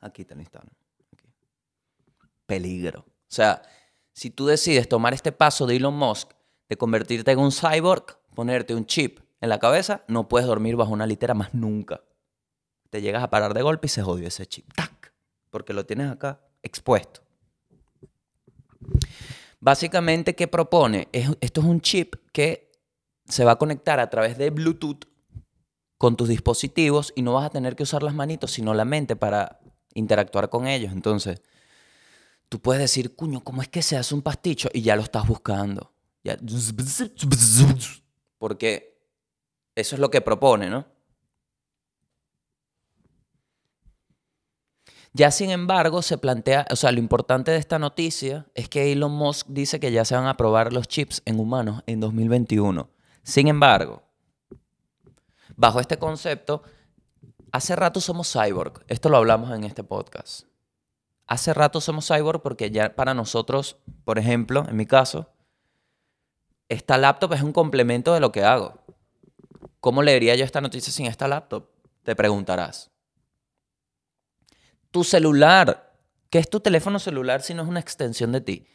Aquí 0.00 0.24
te 0.24 0.34
instalan. 0.34 0.72
Peligro. 2.46 3.00
O 3.00 3.30
sea, 3.30 3.62
si 4.12 4.30
tú 4.30 4.46
decides 4.46 4.88
tomar 4.88 5.12
este 5.12 5.32
paso 5.32 5.66
de 5.66 5.76
Elon 5.76 5.94
Musk 5.94 6.30
de 6.68 6.76
convertirte 6.76 7.32
en 7.32 7.40
un 7.40 7.50
cyborg, 7.50 8.16
ponerte 8.34 8.76
un 8.76 8.86
chip 8.86 9.18
en 9.40 9.48
la 9.48 9.58
cabeza, 9.58 10.04
no 10.06 10.28
puedes 10.28 10.46
dormir 10.46 10.76
bajo 10.76 10.92
una 10.92 11.06
litera 11.06 11.34
más 11.34 11.52
nunca. 11.54 12.02
Te 12.90 13.02
llegas 13.02 13.24
a 13.24 13.30
parar 13.30 13.54
de 13.54 13.62
golpe 13.62 13.88
y 13.88 13.90
se 13.90 14.02
jodió 14.02 14.28
ese 14.28 14.46
chip. 14.46 14.72
¡Tac! 14.74 15.12
Porque 15.50 15.72
lo 15.72 15.84
tienes 15.84 16.10
acá 16.10 16.40
expuesto. 16.62 17.22
Básicamente, 19.58 20.36
¿qué 20.36 20.46
propone? 20.46 21.08
esto 21.12 21.60
es 21.60 21.66
un 21.66 21.80
chip 21.80 22.14
que 22.32 22.67
se 23.28 23.44
va 23.44 23.52
a 23.52 23.58
conectar 23.58 24.00
a 24.00 24.10
través 24.10 24.38
de 24.38 24.50
Bluetooth 24.50 25.04
con 25.98 26.16
tus 26.16 26.28
dispositivos 26.28 27.12
y 27.16 27.22
no 27.22 27.34
vas 27.34 27.46
a 27.46 27.50
tener 27.50 27.76
que 27.76 27.82
usar 27.82 28.02
las 28.02 28.14
manitos, 28.14 28.52
sino 28.52 28.72
la 28.74 28.84
mente 28.84 29.16
para 29.16 29.60
interactuar 29.94 30.48
con 30.48 30.66
ellos. 30.66 30.92
Entonces, 30.92 31.42
tú 32.48 32.60
puedes 32.60 32.80
decir, 32.80 33.14
cuño, 33.16 33.42
¿cómo 33.42 33.62
es 33.62 33.68
que 33.68 33.82
se 33.82 33.96
hace 33.96 34.14
un 34.14 34.22
pasticho? 34.22 34.68
Y 34.72 34.82
ya 34.82 34.96
lo 34.96 35.02
estás 35.02 35.26
buscando. 35.26 35.92
Porque 38.38 38.98
eso 39.74 39.96
es 39.96 40.00
lo 40.00 40.10
que 40.10 40.20
propone, 40.20 40.70
¿no? 40.70 40.86
Ya 45.12 45.30
sin 45.30 45.50
embargo 45.50 46.02
se 46.02 46.18
plantea, 46.18 46.66
o 46.70 46.76
sea, 46.76 46.92
lo 46.92 46.98
importante 46.98 47.50
de 47.50 47.56
esta 47.56 47.78
noticia 47.78 48.46
es 48.54 48.68
que 48.68 48.92
Elon 48.92 49.10
Musk 49.10 49.48
dice 49.48 49.80
que 49.80 49.90
ya 49.90 50.04
se 50.04 50.14
van 50.14 50.26
a 50.26 50.36
probar 50.36 50.72
los 50.72 50.86
chips 50.86 51.22
en 51.24 51.40
humanos 51.40 51.82
en 51.86 51.98
2021. 51.98 52.88
Sin 53.28 53.46
embargo, 53.46 54.02
bajo 55.54 55.80
este 55.80 55.98
concepto, 55.98 56.62
hace 57.52 57.76
rato 57.76 58.00
somos 58.00 58.32
cyborg. 58.32 58.82
Esto 58.88 59.10
lo 59.10 59.18
hablamos 59.18 59.50
en 59.50 59.64
este 59.64 59.84
podcast. 59.84 60.46
Hace 61.26 61.52
rato 61.52 61.82
somos 61.82 62.08
cyborg 62.08 62.40
porque 62.40 62.70
ya 62.70 62.96
para 62.96 63.12
nosotros, 63.12 63.76
por 64.06 64.18
ejemplo, 64.18 64.64
en 64.66 64.76
mi 64.76 64.86
caso, 64.86 65.30
esta 66.70 66.96
laptop 66.96 67.34
es 67.34 67.42
un 67.42 67.52
complemento 67.52 68.14
de 68.14 68.20
lo 68.20 68.32
que 68.32 68.44
hago. 68.44 68.82
¿Cómo 69.80 70.02
leería 70.02 70.34
yo 70.34 70.46
esta 70.46 70.62
noticia 70.62 70.90
sin 70.90 71.04
esta 71.04 71.28
laptop? 71.28 71.68
Te 72.04 72.16
preguntarás. 72.16 72.90
Tu 74.90 75.04
celular. 75.04 76.00
¿Qué 76.30 76.38
es 76.38 76.48
tu 76.48 76.60
teléfono 76.60 76.98
celular 76.98 77.42
si 77.42 77.52
no 77.52 77.62
es 77.62 77.68
una 77.68 77.80
extensión 77.80 78.32
de 78.32 78.40
ti? 78.40 78.66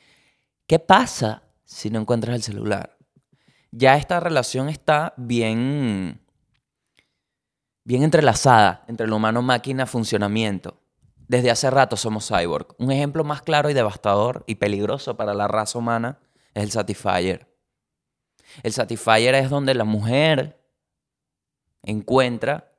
¿Qué 0.67 0.77
pasa 0.77 1.41
si 1.63 1.89
no 1.89 1.99
encuentras 1.99 2.35
el 2.35 2.43
celular? 2.43 2.99
Ya 3.75 3.97
esta 3.97 4.19
relación 4.19 4.69
está 4.69 5.15
bien, 5.17 6.21
bien 7.83 8.03
entrelazada 8.03 8.85
entre 8.87 9.07
el 9.07 9.13
humano-máquina 9.13 9.87
funcionamiento. 9.87 10.79
Desde 11.27 11.49
hace 11.49 11.71
rato 11.71 11.97
somos 11.97 12.27
cyborg. 12.27 12.75
Un 12.77 12.91
ejemplo 12.91 13.23
más 13.23 13.41
claro 13.41 13.71
y 13.71 13.73
devastador 13.73 14.43
y 14.45 14.55
peligroso 14.55 15.17
para 15.17 15.33
la 15.33 15.47
raza 15.47 15.79
humana 15.79 16.19
es 16.53 16.61
el 16.61 16.71
Satisfyer. 16.71 17.51
El 18.61 18.73
Satisfyer 18.73 19.33
es 19.33 19.49
donde 19.49 19.73
la 19.73 19.85
mujer 19.85 20.63
encuentra 21.81 22.75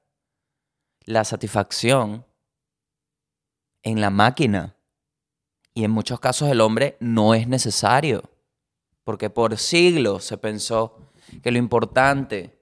la 1.00 1.24
satisfacción 1.24 2.24
en 3.82 4.00
la 4.00 4.10
máquina. 4.10 4.76
Y 5.74 5.82
en 5.82 5.90
muchos 5.90 6.20
casos 6.20 6.48
el 6.50 6.60
hombre 6.60 6.96
no 7.00 7.34
es 7.34 7.48
necesario. 7.48 8.30
Porque 9.04 9.30
por 9.30 9.56
siglos 9.58 10.24
se 10.24 10.38
pensó 10.38 10.98
que 11.42 11.50
lo 11.50 11.58
importante 11.58 12.58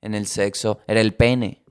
en 0.00 0.14
el 0.14 0.26
sexo 0.26 0.78
era 0.86 1.00
el 1.00 1.14
pene. 1.14 1.64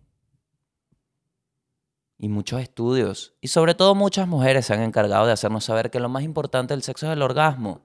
Y 2.17 2.29
muchos 2.29 2.61
estudios, 2.61 3.33
y 3.41 3.47
sobre 3.47 3.73
todo 3.73 3.95
muchas 3.95 4.27
mujeres 4.27 4.67
se 4.67 4.73
han 4.73 4.81
encargado 4.81 5.25
de 5.25 5.31
hacernos 5.31 5.65
saber 5.65 5.89
que 5.89 5.99
lo 5.99 6.07
más 6.07 6.23
importante 6.23 6.73
del 6.73 6.83
sexo 6.83 7.07
es 7.07 7.13
el 7.13 7.21
orgasmo, 7.23 7.81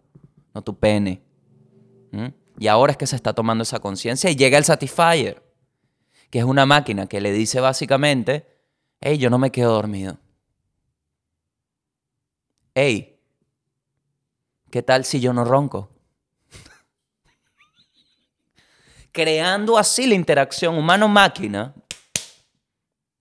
no 0.55 0.63
tu 0.63 0.79
pene. 0.79 1.23
¿Mm? 2.13 2.27
Y 2.59 2.69
ahora 2.69 2.93
es 2.93 2.99
que 2.99 3.07
se 3.07 3.17
está 3.17 3.33
tomando 3.33 3.63
esa 3.63 3.81
conciencia 3.81 4.31
y 4.31 4.37
llega 4.37 4.59
el 4.59 4.65
Satisfyer, 4.65 5.43
que 6.31 6.39
es 6.39 6.45
una 6.45 6.67
máquina 6.67 7.07
que 7.07 7.21
le 7.21 7.33
dice 7.33 7.61
básicamente, 7.61 8.47
hey, 9.01 9.17
yo 9.17 9.31
no 9.31 9.39
me 9.39 9.51
quedo 9.51 9.73
dormido. 9.73 10.19
Hey, 12.75 13.19
¿qué 14.71 14.83
tal 14.83 15.07
si 15.07 15.21
yo 15.21 15.33
no 15.33 15.47
ronco? 15.47 15.96
Creando 19.17 19.79
así 19.79 20.07
la 20.07 20.15
interacción 20.15 20.77
humano-máquina 20.77 21.75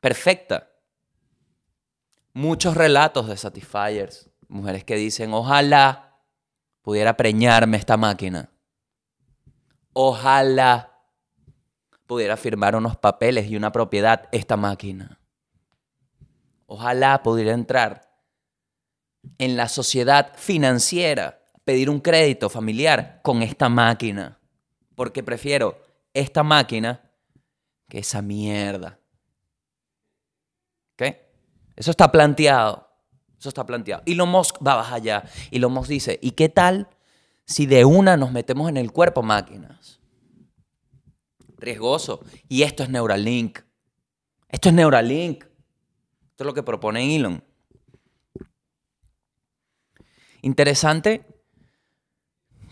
perfecta. 0.01 0.69
Muchos 2.33 2.75
relatos 2.75 3.29
de 3.29 3.37
Satisfiers, 3.37 4.29
mujeres 4.49 4.83
que 4.83 4.97
dicen, 4.97 5.33
ojalá 5.33 6.19
pudiera 6.81 7.15
preñarme 7.15 7.77
esta 7.77 7.95
máquina. 7.95 8.49
Ojalá 9.93 10.99
pudiera 12.07 12.35
firmar 12.35 12.75
unos 12.75 12.97
papeles 12.97 13.49
y 13.49 13.55
una 13.55 13.71
propiedad 13.71 14.27
esta 14.33 14.57
máquina. 14.57 15.21
Ojalá 16.65 17.23
pudiera 17.23 17.53
entrar 17.53 18.19
en 19.37 19.55
la 19.55 19.69
sociedad 19.69 20.33
financiera 20.35 21.41
pedir 21.63 21.89
un 21.89 22.01
crédito 22.01 22.49
familiar 22.49 23.21
con 23.23 23.41
esta 23.41 23.69
máquina. 23.69 24.41
Porque 24.95 25.23
prefiero 25.23 25.84
esta 26.15 26.43
máquina 26.43 27.11
que 27.87 27.99
esa 27.99 28.21
mierda. 28.21 28.99
¿Ok? 30.93 31.15
Eso 31.75 31.91
está 31.91 32.11
planteado. 32.11 32.89
Eso 33.37 33.49
está 33.49 33.65
planteado. 33.65 34.01
Y 34.05 34.15
lo 34.15 34.25
Musk 34.25 34.55
va 34.65 34.77
más 34.77 34.91
allá. 34.91 35.23
Y 35.51 35.59
lo 35.59 35.69
Musk 35.69 35.89
dice, 35.89 36.17
¿y 36.21 36.31
qué 36.31 36.49
tal 36.49 36.89
si 37.45 37.65
de 37.67 37.85
una 37.85 38.17
nos 38.17 38.31
metemos 38.31 38.69
en 38.69 38.77
el 38.77 38.91
cuerpo 38.91 39.21
máquinas? 39.21 39.99
Riesgoso. 41.57 42.21
Y 42.47 42.63
esto 42.63 42.81
es 42.83 42.89
Neuralink. 42.89 43.59
Esto 44.47 44.69
es 44.69 44.75
Neuralink. 44.75 45.43
Esto 45.43 46.43
es 46.43 46.45
lo 46.45 46.53
que 46.53 46.63
propone 46.63 47.15
Elon. 47.15 47.43
Interesante 50.41 51.34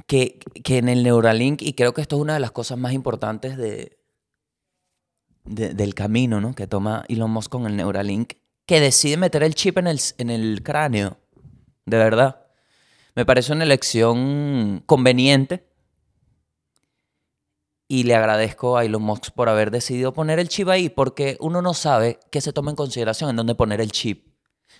que, 0.05 0.39
en 0.65 0.89
el 0.89 1.03
Neuralink, 1.03 1.61
y 1.61 1.73
creo 1.73 1.93
que 1.93 2.01
esto 2.01 2.17
es 2.17 2.21
una 2.21 2.33
de 2.35 2.39
las 2.39 2.51
cosas 2.51 2.77
más 2.77 2.93
importantes 2.93 3.57
de, 3.57 3.99
del 5.45 5.93
camino 5.93 6.39
¿no? 6.41 6.55
que 6.55 6.67
toma 6.67 7.05
Elon 7.07 7.31
Musk 7.31 7.51
con 7.51 7.65
el 7.65 7.75
Neuralink, 7.75 8.33
que 8.65 8.79
decide 8.79 9.17
meter 9.17 9.43
el 9.43 9.55
chip 9.55 9.77
en 9.77 9.87
el, 9.87 9.99
en 10.17 10.29
el 10.29 10.63
cráneo. 10.63 11.17
De 11.85 11.97
verdad. 11.97 12.39
Me 13.15 13.25
parece 13.25 13.53
una 13.53 13.63
elección 13.63 14.81
conveniente. 14.85 15.69
Y 17.87 18.03
le 18.03 18.15
agradezco 18.15 18.77
a 18.77 18.85
Elon 18.85 19.03
Musk 19.03 19.33
por 19.35 19.49
haber 19.49 19.69
decidido 19.69 20.13
poner 20.13 20.39
el 20.39 20.47
chip 20.47 20.69
ahí, 20.69 20.89
porque 20.89 21.37
uno 21.39 21.61
no 21.61 21.73
sabe 21.73 22.19
qué 22.31 22.41
se 22.41 22.53
toma 22.53 22.71
en 22.71 22.75
consideración 22.75 23.29
en 23.29 23.35
dónde 23.35 23.53
poner 23.53 23.81
el 23.81 23.91
chip. 23.91 24.29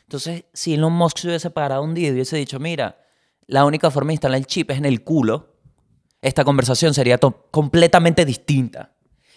Entonces, 0.03 0.45
si 0.53 0.73
Elon 0.73 0.93
Musk 0.93 1.19
se 1.19 1.27
hubiese 1.27 1.51
parado 1.51 1.83
un 1.83 1.93
día 1.93 2.07
y 2.07 2.11
hubiese 2.11 2.37
dicho, 2.37 2.59
mira, 2.59 3.02
la 3.47 3.65
única 3.65 3.91
forma 3.91 4.09
de 4.09 4.13
instalar 4.15 4.37
el 4.37 4.45
chip 4.45 4.71
es 4.71 4.77
en 4.77 4.85
el 4.85 5.03
culo, 5.03 5.55
esta 6.21 6.43
conversación 6.43 6.93
sería 6.93 7.17
completamente 7.17 8.25
distinta. 8.25 8.93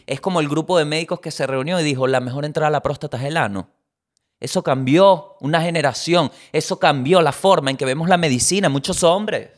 Es 0.07 0.21
como 0.21 0.41
el 0.41 0.49
grupo 0.49 0.79
de 0.79 0.85
médicos 0.85 1.21
que 1.21 1.31
se 1.31 1.47
reunió 1.47 1.81
y 1.81 1.85
dijo, 1.85 2.07
la 2.07 2.21
mejor 2.21 2.45
entrada 2.45 2.69
a 2.69 2.71
la 2.71 2.83
próstata 2.83 3.17
es 3.17 3.25
el 3.25 3.37
ano. 3.37 3.71
Eso 4.39 4.63
cambió 4.63 5.37
una 5.41 5.61
generación, 5.63 6.31
eso 6.53 6.79
cambió 6.79 7.21
la 7.23 7.33
forma 7.33 7.71
en 7.71 7.77
que 7.77 7.85
vemos 7.85 8.09
la 8.09 8.17
medicina, 8.17 8.69
muchos 8.69 9.03
hombres. 9.03 9.51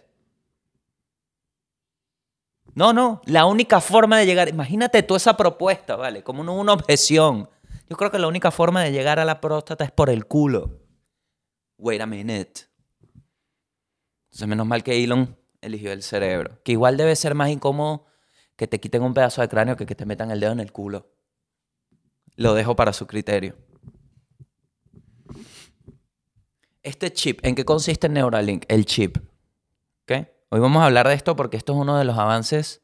No, 2.75 2.93
no, 2.93 3.21
la 3.27 3.45
única 3.45 3.81
forma 3.81 4.19
de 4.19 4.25
llegar, 4.27 4.49
imagínate 4.49 5.03
tú 5.03 5.17
esa 5.17 5.37
propuesta, 5.37 5.97
¿vale? 5.97 6.23
Como 6.23 6.41
una 6.41 6.73
objeción. 6.73 7.51
Yo 7.89 7.97
creo 7.97 8.11
que 8.11 8.19
la 8.19 8.29
única 8.29 8.51
forma 8.51 8.83
de 8.85 8.93
llegar 8.93 9.19
a 9.19 9.25
la 9.25 9.41
próstata 9.41 9.85
es 9.85 9.91
por 9.91 10.11
el 10.11 10.27
culo 10.27 10.79
wait 11.79 12.01
a 12.01 12.07
minute. 12.07 12.68
Entonces, 14.39 14.51
menos 14.51 14.69
mal 14.69 14.85
que 14.85 15.03
Elon 15.03 15.37
eligió 15.61 15.91
el 15.91 16.05
cerebro. 16.05 16.61
Que 16.63 16.71
igual 16.71 16.97
debe 16.97 17.17
ser 17.17 17.35
más 17.35 17.51
incómodo 17.51 18.07
que 18.55 18.69
te 18.69 18.79
quiten 18.79 19.03
un 19.03 19.13
pedazo 19.13 19.41
de 19.41 19.49
cráneo 19.49 19.75
que 19.75 19.85
que 19.85 19.97
te 19.97 20.07
metan 20.07 20.31
el 20.31 20.39
dedo 20.39 20.53
en 20.53 20.61
el 20.61 20.71
culo. 20.71 21.11
Lo 22.37 22.55
dejo 22.55 22.77
para 22.77 22.93
su 22.93 23.09
criterio. 23.09 23.57
Este 26.85 27.13
chip, 27.13 27.45
¿en 27.45 27.57
qué 27.57 27.65
consiste 27.65 28.09
Neuralink? 28.09 28.65
El 28.69 28.87
chip. 28.87 29.19
¿Okay? 30.05 30.29
Hoy 30.51 30.61
vamos 30.61 30.83
a 30.83 30.87
hablar 30.87 31.09
de 31.09 31.15
esto 31.15 31.35
porque 31.35 31.57
esto 31.57 31.73
es 31.73 31.79
uno 31.81 31.99
de 31.99 32.05
los 32.05 32.17
avances 32.17 32.83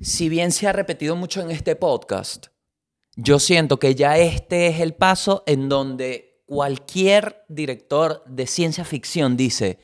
si 0.00 0.28
bien 0.28 0.52
se 0.52 0.66
ha 0.66 0.72
repetido 0.72 1.16
mucho 1.16 1.40
en 1.40 1.50
este 1.50 1.76
podcast, 1.76 2.48
yo 3.16 3.38
siento 3.38 3.78
que 3.78 3.94
ya 3.94 4.16
este 4.16 4.68
es 4.68 4.80
el 4.80 4.94
paso 4.94 5.42
en 5.46 5.68
donde 5.68 6.27
cualquier 6.48 7.44
director 7.48 8.24
de 8.26 8.46
ciencia 8.46 8.84
ficción 8.84 9.36
dice, 9.36 9.78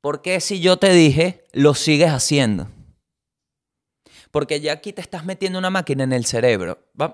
¿por 0.00 0.22
qué 0.22 0.40
si 0.40 0.60
yo 0.60 0.76
te 0.76 0.92
dije, 0.92 1.44
lo 1.52 1.74
sigues 1.74 2.10
haciendo? 2.10 2.68
Porque 4.30 4.60
ya 4.60 4.72
aquí 4.72 4.92
te 4.92 5.00
estás 5.00 5.24
metiendo 5.24 5.58
una 5.58 5.70
máquina 5.70 6.04
en 6.04 6.12
el 6.12 6.24
cerebro. 6.24 6.78
Va, 7.00 7.12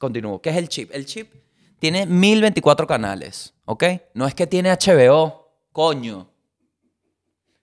continúo. 0.00 0.42
¿Qué 0.42 0.50
es 0.50 0.56
el 0.56 0.68
chip? 0.68 0.90
El 0.92 1.06
chip 1.06 1.32
tiene 1.78 2.06
1024 2.06 2.86
canales, 2.88 3.54
¿ok? 3.66 3.84
No 4.14 4.26
es 4.26 4.34
que 4.34 4.48
tiene 4.48 4.72
HBO, 4.72 5.56
coño. 5.70 6.28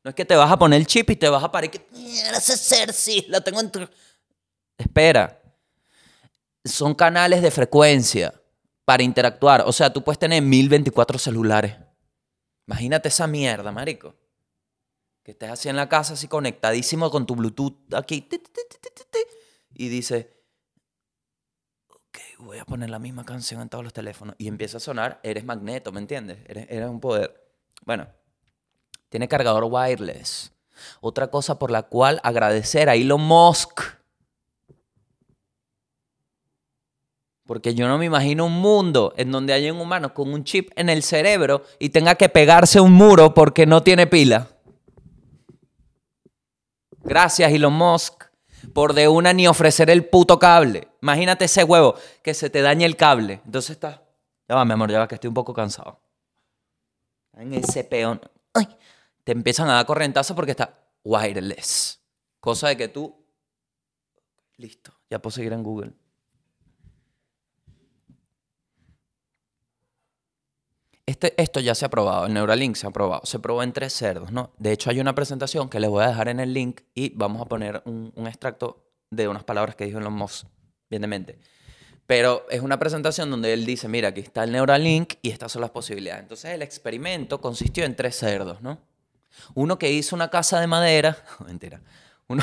No 0.04 0.10
es 0.10 0.16
que 0.16 0.24
te 0.24 0.36
vas 0.36 0.52
a 0.52 0.58
poner 0.58 0.80
el 0.80 0.88
chip 0.88 1.10
y 1.10 1.16
te 1.18 1.28
vas 1.28 1.44
a 1.44 1.52
parar 1.52 1.70
que, 1.70 1.86
ese 2.34 2.56
ser, 2.56 2.94
sí, 2.94 3.26
la 3.28 3.42
tengo 3.42 3.60
en 3.60 3.72
Espera. 4.78 5.42
Son 6.64 6.96
canales 6.96 7.42
de 7.42 7.52
frecuencia 7.52 8.41
para 8.86 9.04
interactuar. 9.04 9.64
O 9.66 9.72
sea, 9.72 9.92
tú 9.92 10.04
puedes 10.04 10.20
tener 10.20 10.42
1024 10.42 11.18
celulares. 11.20 11.76
Imagínate 12.68 13.10
esa 13.10 13.28
mierda, 13.28 13.72
marico. 13.72 14.16
Que 15.24 15.32
estés 15.32 15.50
así 15.50 15.70
en 15.70 15.76
la 15.76 15.88
casa, 15.90 16.14
así 16.14 16.28
conectadísimo 16.28 17.12
con 17.12 17.26
tu 17.26 17.36
Bluetooth 17.36 17.94
aquí. 17.94 18.28
Y 19.74 19.90
dice, 19.90 20.34
ok, 21.90 22.18
voy 22.40 22.58
a 22.58 22.66
poner 22.66 22.90
la 22.90 23.00
misma 23.00 23.24
canción 23.24 23.62
en 23.62 23.70
todos 23.70 23.84
los 23.84 23.94
teléfonos. 23.94 24.36
Y 24.38 24.48
empieza 24.48 24.78
a 24.78 24.80
sonar, 24.80 25.20
eres 25.24 25.46
magneto, 25.46 25.92
¿me 25.92 26.00
entiendes? 26.00 26.40
Eres 26.48 26.90
un 26.90 27.00
poder. 27.00 27.54
Bueno, 27.86 28.08
tiene 29.10 29.28
cargador 29.28 29.66
wireless. 29.70 30.52
Otra 31.02 31.30
cosa 31.30 31.60
por 31.60 31.70
la 31.70 31.84
cual 31.84 32.20
agradecer 32.24 32.90
a 32.90 32.96
Elon 32.96 33.22
Musk. 33.22 34.01
Porque 37.52 37.76
yo 37.76 37.86
no 37.90 37.98
me 37.98 38.06
imagino 38.06 38.46
un 38.46 38.62
mundo 38.62 39.14
en 39.18 39.30
donde 39.30 39.52
haya 39.52 39.74
un 39.74 39.82
humano 39.82 40.14
con 40.14 40.34
un 40.34 40.46
chip 40.46 40.72
en 40.78 40.88
el 40.88 41.04
cerebro 41.04 41.66
y 41.80 41.90
tenga 41.90 42.16
que 42.16 42.30
pegarse 42.30 42.80
un 42.80 42.94
muro 42.94 43.34
porque 43.34 43.66
no 43.66 43.84
tiene 43.84 44.08
pila. 44.08 44.48
Gracias, 47.04 47.52
Elon 47.52 47.74
Musk, 47.74 48.24
por 48.74 48.94
de 48.94 49.10
una 49.10 49.34
ni 49.34 49.50
ofrecer 49.50 49.90
el 49.90 50.06
puto 50.06 50.40
cable. 50.40 50.88
Imagínate 51.02 51.44
ese 51.44 51.66
huevo 51.66 51.96
que 52.24 52.34
se 52.34 52.50
te 52.50 52.62
dañe 52.62 52.86
el 52.86 52.96
cable. 52.96 53.42
Entonces 53.44 53.72
está. 53.72 54.02
Ya 54.48 54.56
va, 54.56 54.64
mi 54.64 54.72
amor, 54.72 54.90
ya 54.90 55.00
va, 55.00 55.10
que 55.10 55.16
estoy 55.16 55.28
un 55.28 55.34
poco 55.34 55.54
cansado. 55.54 56.00
En 57.34 57.54
ese 57.54 57.84
peón. 57.84 58.22
Te 59.26 59.34
empiezan 59.34 59.70
a 59.70 59.74
dar 59.74 59.86
correntazo 59.86 60.34
porque 60.36 60.52
está 60.52 60.80
wireless. 61.04 62.00
Cosa 62.40 62.70
de 62.70 62.78
que 62.78 62.88
tú. 62.88 63.14
Listo, 64.56 64.94
ya 65.10 65.22
puedo 65.22 65.34
seguir 65.34 65.52
en 65.52 65.64
Google. 65.64 66.01
Este, 71.12 71.34
esto 71.42 71.60
ya 71.60 71.76
se 71.76 71.84
ha 71.84 71.90
probado, 71.90 72.26
el 72.26 72.34
Neuralink 72.34 72.78
se 72.78 72.88
ha 72.88 72.90
probado. 72.90 73.26
Se 73.26 73.38
probó 73.38 73.64
en 73.64 73.74
tres 73.74 73.92
cerdos, 73.92 74.32
¿no? 74.32 74.54
De 74.58 74.72
hecho, 74.72 74.90
hay 74.90 75.02
una 75.02 75.14
presentación 75.14 75.68
que 75.68 75.78
les 75.78 75.90
voy 75.90 76.06
a 76.06 76.08
dejar 76.08 76.30
en 76.30 76.40
el 76.40 76.54
link 76.54 76.84
y 76.96 77.10
vamos 77.10 77.42
a 77.42 77.46
poner 77.48 77.84
un, 77.84 78.14
extracto 78.28 78.86
de 79.10 79.28
unas 79.28 79.44
palabras 79.44 79.76
que 79.76 79.84
dijo 79.84 79.98
en 79.98 80.06
los 80.06 80.14
Musk, 80.14 80.48
bien 80.90 81.02
de 81.02 81.10
mente. 81.10 81.40
Pero 82.08 82.46
es 82.50 82.62
una 82.62 82.80
presentación 82.80 83.30
donde 83.30 83.52
él 83.52 83.66
dice, 83.66 83.90
mira, 83.90 84.08
aquí 84.08 84.22
está 84.22 84.46
el 84.46 84.54
Neuralink 84.54 85.16
y 85.22 85.32
estas 85.32 85.52
son 85.52 85.60
las 85.64 85.72
posibilidades. 85.72 86.22
Entonces 86.22 86.52
el 86.52 86.62
experimento 86.62 87.42
consistió 87.42 87.84
en 87.84 87.98
tres 87.98 88.16
cerdos, 88.16 88.62
¿no? 88.62 88.80
Uno 89.54 89.78
que 89.78 89.92
hizo 89.92 90.16
una 90.16 90.30
casa 90.30 90.62
de 90.62 90.68
madera, 90.68 91.18
mentira, 91.46 91.82
uno... 92.28 92.42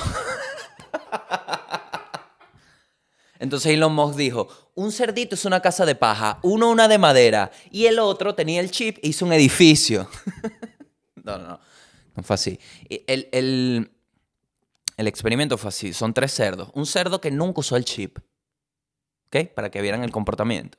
Entonces 3.39 3.73
Elon 3.73 3.95
Musk 3.95 4.17
dijo, 4.17 4.49
un 4.75 4.91
cerdito 4.91 5.35
es 5.35 5.45
una 5.45 5.61
casa 5.61 5.87
de 5.87 5.95
paja, 5.95 6.41
uno 6.43 6.71
una 6.71 6.89
de 6.89 6.99
madera 6.99 7.51
y 7.71 7.87
el 7.87 7.99
otro 7.99 8.35
tenía 8.35 8.61
el 8.61 8.71
chip 8.71 8.99
e 9.03 9.09
hizo 9.09 9.25
un 9.25 9.33
edificio. 9.33 10.09
no, 11.15 11.39
no, 11.39 11.49
no, 11.49 11.61
no 12.17 12.23
fue 12.23 12.35
así. 12.35 12.59
El, 12.89 13.29
el, 13.33 13.91
el, 14.97 15.07
experimento 15.07 15.57
fue 15.57 15.69
así, 15.69 15.93
son 15.93 16.13
tres 16.13 16.33
cerdos. 16.33 16.71
Un 16.75 16.87
cerdo 16.87 17.21
que 17.21 17.31
nunca 17.31 17.61
usó 17.61 17.77
el 17.77 17.85
chip, 17.85 18.19
¿ok? 19.27 19.49
Para 19.55 19.71
que 19.71 19.81
vieran 19.83 20.03
el 20.03 20.11
comportamiento. 20.11 20.79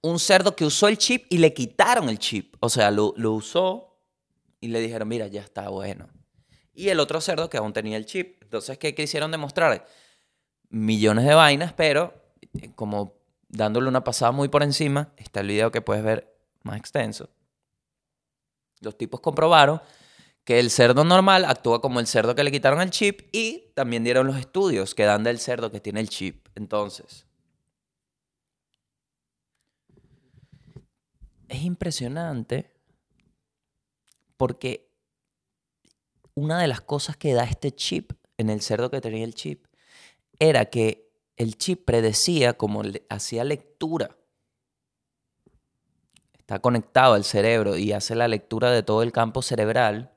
Un 0.00 0.20
cerdo 0.20 0.54
que 0.54 0.64
usó 0.64 0.86
el 0.86 0.96
chip 0.96 1.26
y 1.28 1.38
le 1.38 1.52
quitaron 1.52 2.08
el 2.08 2.18
chip, 2.18 2.54
o 2.60 2.68
sea, 2.68 2.90
lo, 2.90 3.14
lo 3.16 3.32
usó 3.32 3.98
y 4.60 4.68
le 4.68 4.80
dijeron, 4.80 5.08
mira, 5.08 5.26
ya 5.26 5.40
está 5.40 5.68
bueno. 5.68 6.08
Y 6.72 6.88
el 6.88 7.00
otro 7.00 7.20
cerdo 7.20 7.50
que 7.50 7.58
aún 7.58 7.72
tenía 7.72 7.96
el 7.96 8.06
chip. 8.06 8.42
Entonces, 8.42 8.78
¿qué 8.78 8.94
quisieron 8.94 9.30
demostrar? 9.30 9.86
Millones 10.70 11.24
de 11.26 11.34
vainas, 11.34 11.72
pero 11.72 12.14
eh, 12.54 12.70
como 12.74 13.14
dándole 13.48 13.88
una 13.88 14.04
pasada 14.04 14.32
muy 14.32 14.48
por 14.48 14.62
encima, 14.62 15.12
está 15.16 15.40
el 15.40 15.48
video 15.48 15.70
que 15.70 15.82
puedes 15.82 16.02
ver 16.02 16.34
más 16.62 16.78
extenso. 16.78 17.28
Los 18.80 18.96
tipos 18.96 19.20
comprobaron 19.20 19.82
que 20.44 20.58
el 20.58 20.70
cerdo 20.70 21.04
normal 21.04 21.44
actúa 21.44 21.80
como 21.80 22.00
el 22.00 22.06
cerdo 22.06 22.34
que 22.34 22.44
le 22.44 22.50
quitaron 22.50 22.80
el 22.80 22.90
chip 22.90 23.28
y 23.32 23.72
también 23.74 24.04
dieron 24.04 24.26
los 24.26 24.38
estudios 24.38 24.94
que 24.94 25.04
dan 25.04 25.22
del 25.22 25.38
cerdo 25.38 25.70
que 25.70 25.80
tiene 25.80 26.00
el 26.00 26.08
chip. 26.08 26.48
Entonces, 26.54 27.26
es 31.48 31.62
impresionante 31.62 32.72
porque 34.36 34.88
una 36.34 36.58
de 36.60 36.68
las 36.68 36.80
cosas 36.80 37.16
que 37.16 37.34
da 37.34 37.44
este 37.44 37.72
chip 37.72 38.12
en 38.38 38.48
el 38.48 38.62
cerdo 38.62 38.90
que 38.90 39.00
tenía 39.00 39.24
el 39.24 39.34
chip 39.34 39.66
era 40.40 40.64
que 40.64 41.08
el 41.36 41.56
chip 41.56 41.84
predecía 41.84 42.54
como 42.54 42.82
hacía 43.08 43.44
lectura. 43.44 44.16
Está 46.38 46.58
conectado 46.58 47.14
al 47.14 47.24
cerebro 47.24 47.76
y 47.76 47.92
hace 47.92 48.16
la 48.16 48.26
lectura 48.26 48.72
de 48.72 48.82
todo 48.82 49.02
el 49.02 49.12
campo 49.12 49.42
cerebral. 49.42 50.10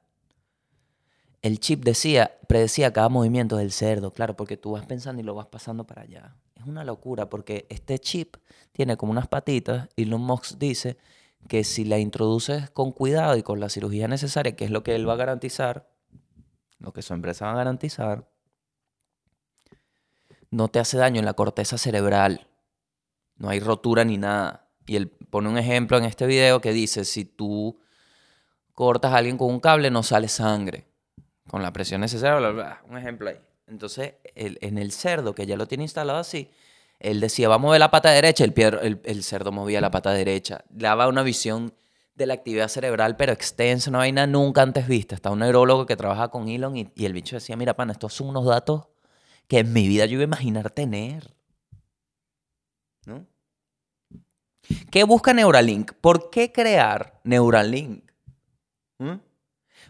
El 1.43 1.59
chip 1.59 1.83
decía, 1.83 2.39
predecía 2.47 2.91
cada 2.91 3.09
movimiento 3.09 3.57
del 3.57 3.71
cerdo, 3.71 4.11
claro, 4.11 4.35
porque 4.35 4.57
tú 4.57 4.71
vas 4.71 4.85
pensando 4.85 5.21
y 5.21 5.25
lo 5.25 5.35
vas 5.35 5.47
pasando 5.47 5.85
para 5.85 6.01
allá. 6.01 6.35
Es 6.55 6.65
una 6.65 6.83
locura 6.83 7.29
porque 7.29 7.67
este 7.69 7.99
chip 7.99 8.37
tiene 8.71 8.97
como 8.97 9.11
unas 9.11 9.27
patitas 9.27 9.89
y 9.95 10.03
Elon 10.03 10.21
Musk 10.21 10.57
dice 10.57 10.97
que 11.47 11.65
si 11.65 11.83
la 11.83 11.99
introduces 11.99 12.69
con 12.69 12.93
cuidado 12.93 13.35
y 13.35 13.43
con 13.43 13.59
la 13.59 13.69
cirugía 13.69 14.07
necesaria, 14.07 14.55
que 14.55 14.63
es 14.65 14.71
lo 14.71 14.83
que 14.83 14.95
él 14.95 15.07
va 15.07 15.13
a 15.13 15.17
garantizar, 15.17 15.89
lo 16.79 16.93
que 16.93 17.01
su 17.01 17.13
empresa 17.13 17.45
va 17.45 17.51
a 17.51 17.57
garantizar, 17.57 18.32
no 20.53 20.67
te 20.67 20.79
hace 20.79 20.97
daño 20.97 21.19
en 21.19 21.25
la 21.25 21.33
corteza 21.33 21.79
cerebral. 21.79 22.47
No 23.37 23.49
hay 23.49 23.59
rotura 23.59 24.05
ni 24.05 24.19
nada. 24.19 24.69
Y 24.85 24.97
él 24.97 25.09
pone 25.09 25.49
un 25.49 25.57
ejemplo 25.57 25.97
en 25.97 26.03
este 26.03 26.27
video 26.27 26.61
que 26.61 26.71
dice, 26.71 27.05
si 27.05 27.25
tú 27.25 27.79
cortas 28.73 29.13
a 29.13 29.17
alguien 29.17 29.37
con 29.37 29.49
un 29.49 29.59
cable, 29.59 29.89
no 29.89 30.03
sale 30.03 30.27
sangre. 30.27 30.85
Con 31.49 31.63
la 31.63 31.73
presión 31.73 32.01
necesaria, 32.01 32.81
un 32.87 32.97
ejemplo 32.97 33.29
ahí. 33.29 33.39
Entonces, 33.65 34.13
en 34.35 34.77
el 34.77 34.91
cerdo, 34.91 35.33
que 35.33 35.47
ya 35.47 35.57
lo 35.57 35.67
tiene 35.67 35.85
instalado 35.85 36.19
así, 36.19 36.51
él 36.99 37.19
decía, 37.19 37.49
vamos 37.49 37.65
a 37.65 37.67
mover 37.69 37.79
la 37.79 37.89
pata 37.89 38.11
derecha, 38.11 38.43
el, 38.43 38.53
el, 38.81 39.01
el 39.03 39.23
cerdo 39.23 39.51
movía 39.51 39.81
la 39.81 39.89
pata 39.89 40.11
derecha. 40.11 40.63
Daba 40.69 41.07
una 41.07 41.23
visión 41.23 41.73
de 42.13 42.27
la 42.27 42.35
actividad 42.35 42.67
cerebral, 42.67 43.17
pero 43.17 43.33
extensa, 43.33 43.89
una 43.89 43.99
vaina 43.99 44.27
nunca 44.27 44.61
antes 44.61 44.87
vista. 44.87 45.15
Está 45.15 45.31
un 45.31 45.39
neurólogo 45.39 45.87
que 45.87 45.95
trabaja 45.95 46.27
con 46.27 46.47
Elon 46.47 46.77
y, 46.77 46.91
y 46.93 47.05
el 47.05 47.13
bicho 47.13 47.37
decía, 47.37 47.55
mira, 47.57 47.75
pana, 47.75 47.93
estos 47.93 48.13
son 48.13 48.27
unos 48.27 48.45
datos 48.45 48.92
que 49.47 49.59
en 49.59 49.73
mi 49.73 49.87
vida 49.87 50.05
yo 50.05 50.13
iba 50.13 50.23
a 50.23 50.25
imaginar 50.25 50.69
tener. 50.71 51.33
¿No? 53.05 53.25
¿Qué 54.89 55.03
busca 55.03 55.33
Neuralink? 55.33 55.93
¿Por 55.93 56.29
qué 56.29 56.51
crear 56.51 57.19
Neuralink? 57.23 58.09
¿Mm? 58.99 59.15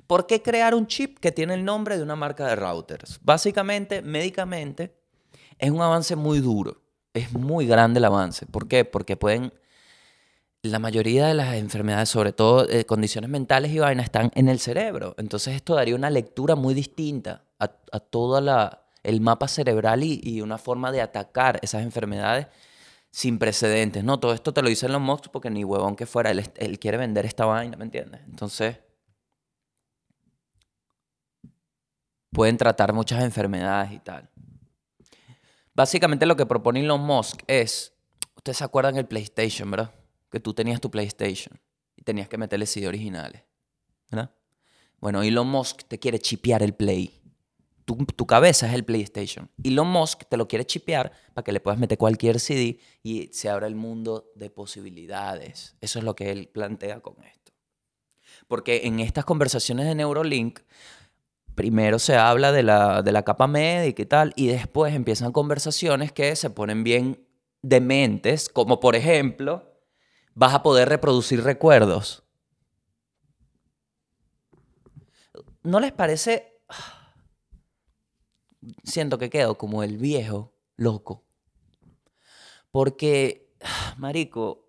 ¿Por 0.08 0.28
qué 0.28 0.42
crear 0.42 0.74
un 0.76 0.88
chip 0.88 1.20
que 1.20 1.32
tiene 1.32 1.54
el 1.54 1.64
nombre 1.64 1.98
de 1.98 2.04
una 2.04 2.16
marca 2.16 2.48
de 2.48 2.56
routers? 2.56 3.20
Básicamente, 3.24 4.02
médicamente, 4.02 4.96
es 5.60 5.70
un 5.70 5.82
avance 5.82 6.16
muy 6.16 6.40
duro. 6.40 6.82
Es 7.14 7.32
muy 7.34 7.68
grande 7.68 8.00
el 8.00 8.06
avance. 8.06 8.46
¿Por 8.46 8.68
qué? 8.68 8.86
Porque 8.86 9.16
pueden... 9.16 9.54
La 10.64 10.80
mayoría 10.80 11.28
de 11.28 11.34
las 11.34 11.56
enfermedades, 11.56 12.08
sobre 12.08 12.32
todo 12.32 12.68
eh, 12.70 12.86
condiciones 12.86 13.30
mentales 13.30 13.72
y 13.74 13.80
vainas, 13.80 14.06
están 14.06 14.32
en 14.34 14.48
el 14.48 14.60
cerebro. 14.60 15.14
Entonces 15.18 15.56
esto 15.56 15.76
daría 15.76 15.94
una 15.94 16.10
lectura 16.10 16.56
muy 16.56 16.74
distinta 16.74 17.44
a 17.60 18.00
toda 18.00 18.40
la, 18.42 18.83
el 19.04 19.22
mapa 19.22 19.48
cerebral 19.48 20.04
y, 20.04 20.42
una 20.42 20.58
forma 20.58 20.92
de 20.92 21.02
atacar 21.02 21.60
esas 21.62 21.84
enfermedades 21.84 22.48
sin 23.12 23.38
precedentes. 23.38 24.04
No, 24.04 24.20
todo 24.20 24.34
esto 24.34 24.54
te 24.54 24.62
lo 24.62 24.70
dicen 24.70 24.92
los 24.92 25.02
Musk 25.02 25.28
porque 25.32 25.50
ni 25.50 25.64
huevón 25.64 25.96
que 25.96 26.06
fuera, 26.06 26.32
él, 26.32 26.50
él 26.56 26.80
quiere 26.80 26.98
vender 26.98 27.26
esta 27.26 27.46
vaina, 27.46 27.78
¿me 27.78 27.84
entiendes? 27.84 28.22
Entonces, 28.26 28.78
pueden 32.32 32.58
tratar 32.58 32.94
muchas 32.94 33.24
enfermedades 33.24 33.92
y 33.92 34.00
tal. 34.00 34.30
Básicamente 35.76 36.26
lo 36.26 36.36
que 36.36 36.46
propone 36.46 36.80
Elon 36.80 37.02
Musk 37.02 37.42
es, 37.48 37.94
ustedes 38.36 38.58
se 38.58 38.64
acuerdan 38.64 38.98
el 38.98 39.06
PlayStation, 39.06 39.70
¿verdad? 39.70 39.92
Que 40.32 40.40
tú 40.40 40.54
tenías 40.54 40.80
tu 40.80 40.90
PlayStation 40.90 41.60
y 41.96 42.04
tenías 42.04 42.28
que 42.28 42.38
meterle 42.38 42.66
CD 42.66 42.88
originales, 42.88 43.44
¿verdad? 44.10 44.32
Bueno, 45.00 45.22
Elon 45.22 45.48
Musk 45.48 45.84
te 45.88 46.00
quiere 46.00 46.20
chipear 46.20 46.64
el 46.64 46.74
Play 46.74 47.23
Tu, 47.86 48.26
cabeza 48.26 48.68
es 48.68 48.74
el 48.74 48.86
PlayStation. 48.86 49.50
Elon 49.64 49.88
Musk 49.88 50.24
te 50.30 50.38
lo 50.38 50.48
quiere 50.48 50.66
chipear 50.66 51.12
para 51.34 51.44
que 51.44 51.52
le 51.52 51.60
puedas 51.60 51.80
meter 51.80 51.98
cualquier 51.98 52.40
CD 52.40 52.80
y 53.02 53.30
se 53.34 53.50
abra 53.50 53.68
el 53.68 53.76
mundo 53.76 54.32
de 54.36 54.50
posibilidades. 54.50 55.76
Eso 55.82 56.00
es 56.00 56.06
lo 56.06 56.16
que 56.16 56.32
él 56.32 56.48
plantea 56.48 57.02
con 57.02 57.22
esto. 57.24 57.52
Porque 58.48 58.82
en 58.86 59.00
estas 59.00 59.26
conversaciones 59.26 59.86
de 59.86 59.96
Neurolink, 59.96 60.60
primero 61.56 62.00
se 62.00 62.16
habla 62.16 62.52
de 62.52 62.64
la, 62.64 63.02
de 63.02 63.12
la 63.12 63.24
capa 63.24 63.48
médica 63.48 64.02
y 64.02 64.06
tal, 64.06 64.34
y 64.36 64.48
después 64.48 64.94
empiezan 64.94 65.32
conversaciones 65.32 66.12
que 66.12 66.36
se 66.36 66.50
ponen 66.50 66.84
bien 66.84 67.28
dementes, 67.62 68.50
como 68.50 68.80
por 68.80 68.96
ejemplo, 68.96 69.74
vas 70.34 70.54
a 70.54 70.64
poder 70.64 70.90
reproducir 70.90 71.44
recuerdos. 71.44 72.24
¿No 75.64 75.80
les 75.80 75.94
parece? 75.94 76.60
Siento 78.84 79.18
que 79.18 79.30
quedo 79.30 79.58
como 79.58 79.84
el 79.84 79.98
viejo 79.98 80.54
loco. 80.76 81.24
Porque, 82.72 83.54
marico, 83.98 84.64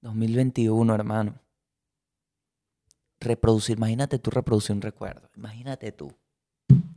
2021, 0.00 0.94
hermano. 0.94 1.40
Reproducir, 3.20 3.78
imagínate 3.78 4.18
tú 4.18 4.30
reproducir 4.30 4.76
un 4.76 4.82
recuerdo. 4.82 5.30
Imagínate 5.34 5.92
tú. 5.92 6.12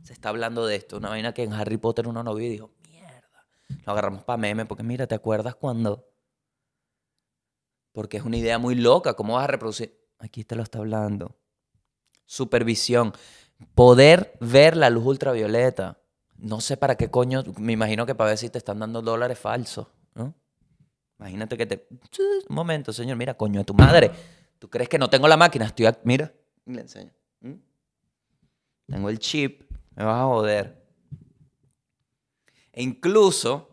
Se 0.02 0.12
está 0.12 0.28
hablando 0.28 0.66
de 0.66 0.76
esto, 0.76 0.98
una 0.98 1.08
vaina 1.08 1.32
que 1.32 1.42
en 1.42 1.52
Harry 1.52 1.78
Potter 1.78 2.06
uno 2.06 2.22
no 2.22 2.34
vio 2.34 2.46
y 2.46 2.50
dijo, 2.50 2.70
mierda. 2.86 3.46
Lo 3.84 3.92
agarramos 3.92 4.24
para 4.24 4.36
meme 4.36 4.66
porque 4.66 4.82
mira, 4.82 5.06
¿te 5.06 5.14
acuerdas 5.14 5.54
cuando? 5.54 6.06
Porque 7.92 8.18
es 8.18 8.24
una 8.24 8.36
idea 8.36 8.58
muy 8.58 8.74
loca, 8.74 9.14
¿cómo 9.14 9.34
vas 9.34 9.44
a 9.44 9.48
reproducir? 9.48 9.98
Aquí 10.18 10.44
te 10.44 10.54
lo 10.54 10.62
está 10.62 10.78
hablando. 10.78 11.36
Supervisión. 12.26 13.12
Poder 13.74 14.36
ver 14.40 14.76
la 14.76 14.90
luz 14.90 15.04
ultravioleta. 15.06 15.98
No 16.36 16.60
sé 16.60 16.76
para 16.76 16.96
qué 16.96 17.10
coño, 17.10 17.42
me 17.58 17.72
imagino 17.72 18.06
que 18.06 18.14
para 18.14 18.30
ver 18.30 18.38
si 18.38 18.48
te 18.48 18.58
están 18.58 18.78
dando 18.78 19.02
dólares 19.02 19.38
falsos, 19.38 19.88
¿no? 20.14 20.34
Imagínate 21.18 21.56
que 21.56 21.66
te... 21.66 21.88
Un 22.48 22.54
momento, 22.54 22.92
señor, 22.92 23.16
mira, 23.16 23.34
coño, 23.34 23.60
a 23.60 23.64
tu 23.64 23.74
madre. 23.74 24.12
¿Tú 24.58 24.70
crees 24.70 24.88
que 24.88 24.98
no 24.98 25.10
tengo 25.10 25.26
la 25.26 25.36
máquina? 25.36 25.66
Estoy 25.66 25.86
aquí. 25.86 26.00
Mira, 26.04 26.32
le 26.66 26.80
enseño. 26.80 27.12
Tengo 28.86 29.10
el 29.10 29.18
chip, 29.18 29.70
me 29.96 30.04
vas 30.04 30.22
a 30.22 30.24
joder. 30.24 30.82
E 32.72 32.82
incluso, 32.82 33.68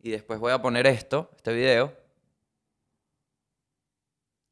y 0.00 0.10
después 0.10 0.40
voy 0.40 0.52
a 0.52 0.60
poner 0.60 0.86
esto, 0.86 1.30
este 1.36 1.52
video, 1.52 1.96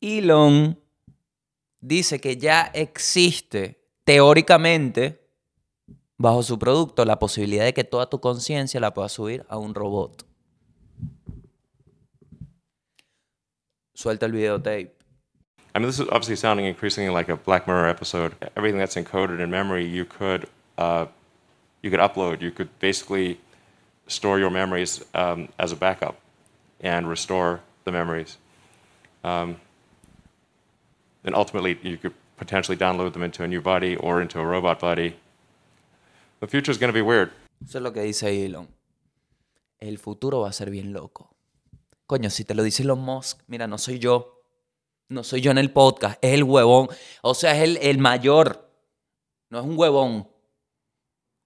Elon 0.00 0.78
dice 1.80 2.20
que 2.20 2.36
ya 2.36 2.70
existe 2.74 3.77
teóricamente 4.08 5.20
bajo 6.16 6.42
su 6.42 6.58
producto 6.58 7.04
la 7.04 7.18
posibilidad 7.18 7.66
de 7.66 7.74
que 7.74 7.84
toda 7.84 8.08
tu 8.08 8.22
conciencia 8.22 8.80
la 8.80 8.94
puedas 8.94 9.12
subir 9.12 9.44
a 9.50 9.58
un 9.58 9.74
robot. 9.74 10.24
Suelta 13.92 14.24
el 14.24 14.32
videotape. 14.32 14.94
I 15.74 15.78
mean, 15.78 15.88
this 15.88 16.00
is 16.00 16.08
obviously 16.08 16.36
sounding 16.36 16.64
increasingly 16.64 17.14
like 17.14 17.30
a 17.30 17.36
Black 17.36 17.66
Mirror 17.66 17.90
episode. 17.90 18.32
Everything 18.56 18.78
that's 18.78 18.96
encoded 18.96 19.40
in 19.40 19.50
memory, 19.50 19.84
you 19.84 20.06
could 20.06 20.48
uh, 20.78 21.04
you 21.82 21.90
could 21.90 22.00
upload. 22.00 22.40
You 22.40 22.50
could 22.50 22.70
basically 22.80 23.38
store 24.06 24.38
your 24.38 24.50
memories 24.50 25.04
um, 25.12 25.50
as 25.58 25.70
a 25.70 25.76
backup 25.76 26.16
and 26.80 27.06
restore 27.06 27.60
the 27.84 27.92
memories. 27.92 28.38
Um, 29.22 29.56
and 31.24 31.34
ultimately, 31.34 31.78
you 31.82 31.98
could 31.98 32.14
potentially 32.38 32.78
download 32.78 33.12
them 33.12 33.22
into 33.22 33.42
a 33.42 33.48
new 33.48 33.60
body 33.60 33.96
or 33.96 34.22
into 34.22 34.40
a 34.40 34.44
robot 34.44 34.80
body. 34.80 35.16
The 36.40 36.46
future 36.46 36.70
is 36.70 36.78
going 36.78 36.92
to 36.92 36.94
be 36.94 37.02
weird. 37.02 37.30
Eso 37.64 37.78
es 37.78 37.82
lo 37.82 37.92
que 37.92 38.02
dice 38.02 38.44
Elon. 38.44 38.68
El 39.78 39.98
futuro 39.98 40.40
va 40.40 40.48
a 40.48 40.52
ser 40.52 40.70
bien 40.70 40.92
loco. 40.92 41.34
Coño, 42.06 42.30
si 42.30 42.44
te 42.44 42.54
lo 42.54 42.62
dice 42.62 42.82
Elon 42.82 43.00
Musk, 43.00 43.42
mira, 43.48 43.66
no 43.66 43.76
soy 43.76 43.98
yo. 43.98 44.42
No 45.10 45.24
soy 45.24 45.40
yo 45.40 45.50
en 45.50 45.58
el 45.58 45.72
podcast, 45.72 46.18
es 46.22 46.34
el 46.34 46.44
huevón. 46.44 46.88
O 47.22 47.34
sea, 47.34 47.56
es 47.56 47.62
el, 47.62 47.76
el 47.78 47.98
mayor. 47.98 48.70
No 49.50 49.58
es 49.58 49.64
un 49.64 49.78
huevón 49.78 50.28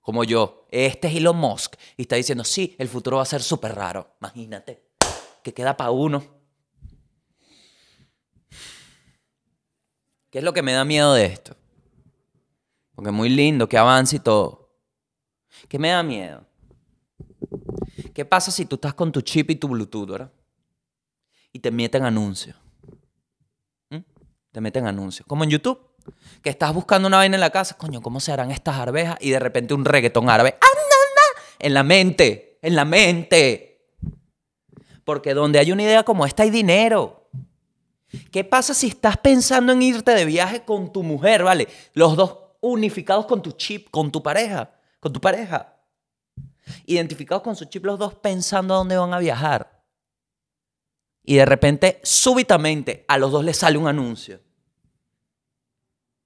como 0.00 0.24
yo. 0.24 0.66
Este 0.70 1.08
es 1.08 1.16
Elon 1.16 1.36
Musk. 1.36 1.76
Y 1.96 2.02
está 2.02 2.16
diciendo, 2.16 2.44
sí, 2.44 2.74
el 2.78 2.88
futuro 2.88 3.16
va 3.16 3.22
a 3.22 3.26
ser 3.26 3.42
súper 3.42 3.74
raro. 3.74 4.16
Imagínate. 4.20 4.90
Que 5.42 5.54
queda 5.54 5.76
para 5.76 5.90
uno. 5.90 6.41
¿Qué 10.32 10.38
es 10.38 10.44
lo 10.44 10.54
que 10.54 10.62
me 10.62 10.72
da 10.72 10.86
miedo 10.86 11.12
de 11.12 11.26
esto? 11.26 11.54
Porque 12.94 13.10
es 13.10 13.14
muy 13.14 13.28
lindo, 13.28 13.68
que 13.68 13.76
avance 13.76 14.16
y 14.16 14.18
todo. 14.18 14.70
¿Qué 15.68 15.78
me 15.78 15.90
da 15.90 16.02
miedo? 16.02 16.46
¿Qué 18.14 18.24
pasa 18.24 18.50
si 18.50 18.64
tú 18.64 18.76
estás 18.76 18.94
con 18.94 19.12
tu 19.12 19.20
chip 19.20 19.50
y 19.50 19.56
tu 19.56 19.68
Bluetooth, 19.68 20.08
¿verdad? 20.08 20.32
Y 21.52 21.58
te 21.58 21.70
meten 21.70 22.04
anuncios. 22.04 22.56
¿Mm? 23.90 23.98
Te 24.50 24.60
meten 24.62 24.86
anuncios. 24.86 25.26
Como 25.26 25.44
en 25.44 25.50
YouTube. 25.50 25.78
Que 26.42 26.48
estás 26.48 26.72
buscando 26.72 27.08
una 27.08 27.18
vaina 27.18 27.36
en 27.36 27.40
la 27.42 27.50
casa. 27.50 27.76
Coño, 27.76 28.00
¿cómo 28.00 28.18
se 28.18 28.32
harán 28.32 28.50
estas 28.50 28.76
arvejas? 28.76 29.18
Y 29.20 29.30
de 29.30 29.38
repente 29.38 29.74
un 29.74 29.84
reggaetón 29.84 30.30
árabe. 30.30 30.56
¡Ah, 30.62 30.66
En 31.58 31.74
la 31.74 31.82
mente. 31.82 32.58
En 32.62 32.74
la 32.74 32.86
mente. 32.86 33.86
Porque 35.04 35.34
donde 35.34 35.58
hay 35.58 35.72
una 35.72 35.82
idea 35.82 36.04
como 36.04 36.24
esta 36.24 36.42
hay 36.42 36.50
dinero. 36.50 37.21
¿Qué 38.30 38.44
pasa 38.44 38.74
si 38.74 38.88
estás 38.88 39.16
pensando 39.16 39.72
en 39.72 39.82
irte 39.82 40.10
de 40.12 40.24
viaje 40.24 40.64
con 40.64 40.92
tu 40.92 41.02
mujer, 41.02 41.44
¿vale? 41.44 41.68
Los 41.94 42.16
dos 42.16 42.38
unificados 42.60 43.26
con 43.26 43.42
tu 43.42 43.52
chip, 43.52 43.88
con 43.90 44.12
tu 44.12 44.22
pareja, 44.22 44.70
con 45.00 45.12
tu 45.12 45.20
pareja. 45.20 45.76
Identificados 46.86 47.42
con 47.42 47.56
su 47.56 47.64
chip 47.64 47.84
los 47.84 47.98
dos 47.98 48.14
pensando 48.14 48.74
a 48.74 48.78
dónde 48.78 48.96
van 48.96 49.14
a 49.14 49.18
viajar. 49.18 49.82
Y 51.24 51.36
de 51.36 51.46
repente, 51.46 52.00
súbitamente, 52.02 53.04
a 53.08 53.16
los 53.16 53.32
dos 53.32 53.44
les 53.44 53.56
sale 53.56 53.78
un 53.78 53.88
anuncio. 53.88 54.40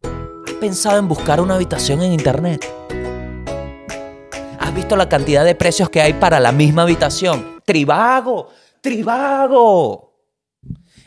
¿Has 0.02 0.54
pensado 0.60 0.98
en 0.98 1.08
buscar 1.08 1.40
una 1.40 1.54
habitación 1.54 2.02
en 2.02 2.12
internet? 2.12 2.66
¿Has 4.58 4.74
visto 4.74 4.96
la 4.96 5.08
cantidad 5.08 5.44
de 5.44 5.54
precios 5.54 5.88
que 5.88 6.00
hay 6.00 6.14
para 6.14 6.40
la 6.40 6.50
misma 6.50 6.82
habitación? 6.82 7.60
Trivago, 7.64 8.48
trivago 8.80 10.05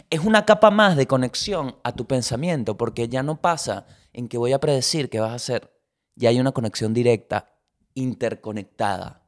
es 0.10 0.22
una 0.22 0.46
capa 0.46 0.72
más 0.72 0.96
de 0.96 1.08
conexión 1.08 1.76
a 1.84 1.92
tu 1.92 2.08
pensamiento, 2.08 2.78
porque 2.78 3.10
ya 3.10 3.24
no 3.24 3.42
pasa 3.42 3.86
en 4.14 4.28
que 4.28 4.38
voy 4.38 4.54
a 4.54 4.60
predecir 4.60 5.10
qué 5.10 5.20
vas 5.20 5.32
a 5.32 5.36
hacer. 5.36 5.72
Ya 6.16 6.30
hay 6.30 6.40
una 6.40 6.52
conexión 6.52 6.94
directa, 6.94 7.54
interconectada. 7.94 9.28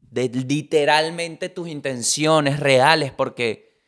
De 0.00 0.28
literalmente 0.28 1.48
tus 1.48 1.68
intenciones 1.68 2.60
reales, 2.60 3.12
porque 3.12 3.82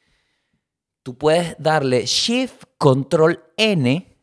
tú 1.03 1.17
puedes 1.19 1.57
darle 1.59 2.07
Shift 2.07 2.65
Control 2.79 3.43
N 3.57 4.19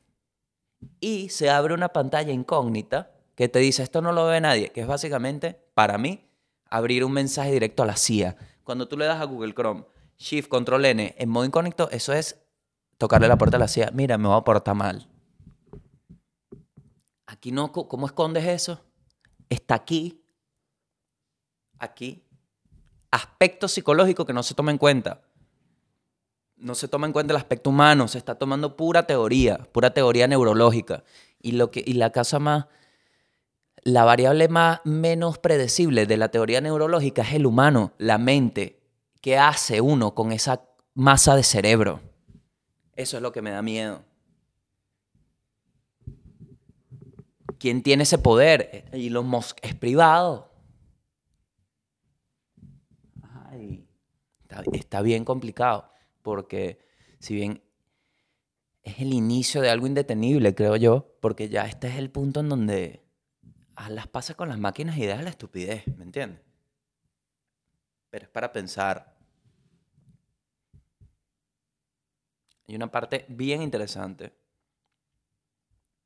y 1.00 1.30
se 1.30 1.50
abre 1.50 1.74
una 1.74 1.90
pantalla 1.90 2.32
incógnita 2.32 3.12
que 3.36 3.50
te 3.50 3.60
dice 3.60 3.84
esto 3.84 4.02
no 4.02 4.12
lo 4.12 4.26
ve 4.26 4.42
nadie, 4.42 4.70
que 4.70 4.82
es 4.82 4.88
básicamente, 4.88 5.62
para 5.76 6.00
mí, 6.00 6.28
abrir 6.70 7.04
un 7.04 7.12
mensaje 7.12 7.52
directo 7.52 7.84
a 7.84 7.86
la 7.86 7.96
CIA. 7.96 8.36
Cuando 8.64 8.88
tú 8.88 8.98
le 8.98 9.06
das 9.06 9.22
a 9.22 9.26
Google 9.26 9.54
Chrome, 9.54 9.86
Shift, 10.18 10.50
Control 10.50 10.86
N, 10.86 11.16
en 11.18 11.30
modo 11.30 11.46
incógnito, 11.46 11.90
eso 11.92 12.14
es 12.14 12.42
tocarle 12.98 13.28
la 13.28 13.38
puerta 13.38 13.58
a 13.58 13.60
la 13.60 13.68
CIA. 13.68 13.92
Mira, 13.94 14.18
me 14.18 14.28
voy 14.28 14.38
a 14.38 14.42
portar 14.42 14.76
mal. 14.76 15.08
Aquí 17.28 17.52
no, 17.52 17.72
¿cómo 17.72 18.08
escondes 18.08 18.46
eso? 18.46 18.82
Está 19.50 19.76
aquí. 19.76 20.24
Aquí. 21.78 22.24
Aspecto 23.12 23.68
psicológico 23.68 24.26
que 24.26 24.34
no 24.34 24.44
se 24.44 24.56
toma 24.56 24.72
en 24.72 24.78
cuenta. 24.78 25.22
No 26.56 26.74
se 26.74 26.88
toma 26.88 27.06
en 27.06 27.14
cuenta 27.14 27.34
el 27.34 27.38
aspecto 27.38 27.70
humano, 27.70 28.08
se 28.08 28.18
está 28.18 28.36
tomando 28.36 28.76
pura 28.76 29.06
teoría, 29.06 29.58
pura 29.72 29.94
teoría 29.94 30.28
neurológica. 30.28 31.04
Y, 31.40 31.52
lo 31.52 31.70
que, 31.70 31.84
y 31.86 31.94
la 31.94 32.12
casa 32.12 32.40
más, 32.40 32.66
la 33.84 34.04
variable 34.04 34.48
más 34.48 34.82
menos 34.84 35.38
predecible 35.38 36.08
de 36.08 36.18
la 36.18 36.30
teoría 36.30 36.60
neurológica 36.60 37.22
es 37.22 37.34
el 37.34 37.46
humano, 37.46 37.94
la 38.00 38.18
mente, 38.18 38.80
¿Qué 39.22 39.38
hace 39.38 39.82
uno 39.82 40.14
con 40.14 40.32
esa 40.32 40.64
masa 40.94 41.36
de 41.36 41.44
cerebro? 41.44 42.02
Eso 42.96 43.18
es 43.18 43.24
lo 43.24 43.32
que 43.32 43.42
me 43.42 43.52
da 43.52 43.62
miedo. 43.62 44.04
¿Quién 47.60 47.82
tiene 47.82 48.04
ese 48.04 48.18
poder? 48.18 48.86
Elon 48.92 49.28
Musk 49.28 49.58
es 49.62 49.74
privado. 49.76 50.52
Ay, 53.50 53.88
está, 54.42 54.64
está 54.74 55.02
bien 55.02 55.26
complicado, 55.26 55.90
porque 56.22 56.80
si 57.20 57.34
bien 57.36 57.64
es 58.84 59.00
el 59.00 59.14
inicio 59.14 59.62
de 59.62 59.70
algo 59.70 59.88
indetenible, 59.88 60.56
creo 60.56 60.76
yo, 60.76 61.18
porque 61.20 61.50
ya 61.50 61.66
este 61.66 61.88
es 61.88 61.96
el 61.96 62.10
punto 62.10 62.40
en 62.40 62.50
donde 62.50 63.04
las 63.90 64.08
pasa 64.08 64.34
con 64.36 64.50
las 64.50 64.60
máquinas 64.60 64.98
y 64.98 65.06
deja 65.06 65.22
la 65.22 65.30
estupidez, 65.30 65.88
¿me 65.98 66.04
entiendes? 66.04 66.47
Pero 68.10 68.26
es 68.26 68.32
para 68.32 68.52
pensar. 68.52 69.16
Hay 72.68 72.76
una 72.76 72.92
parte 72.92 73.26
bien 73.30 73.62
interesante 73.62 74.36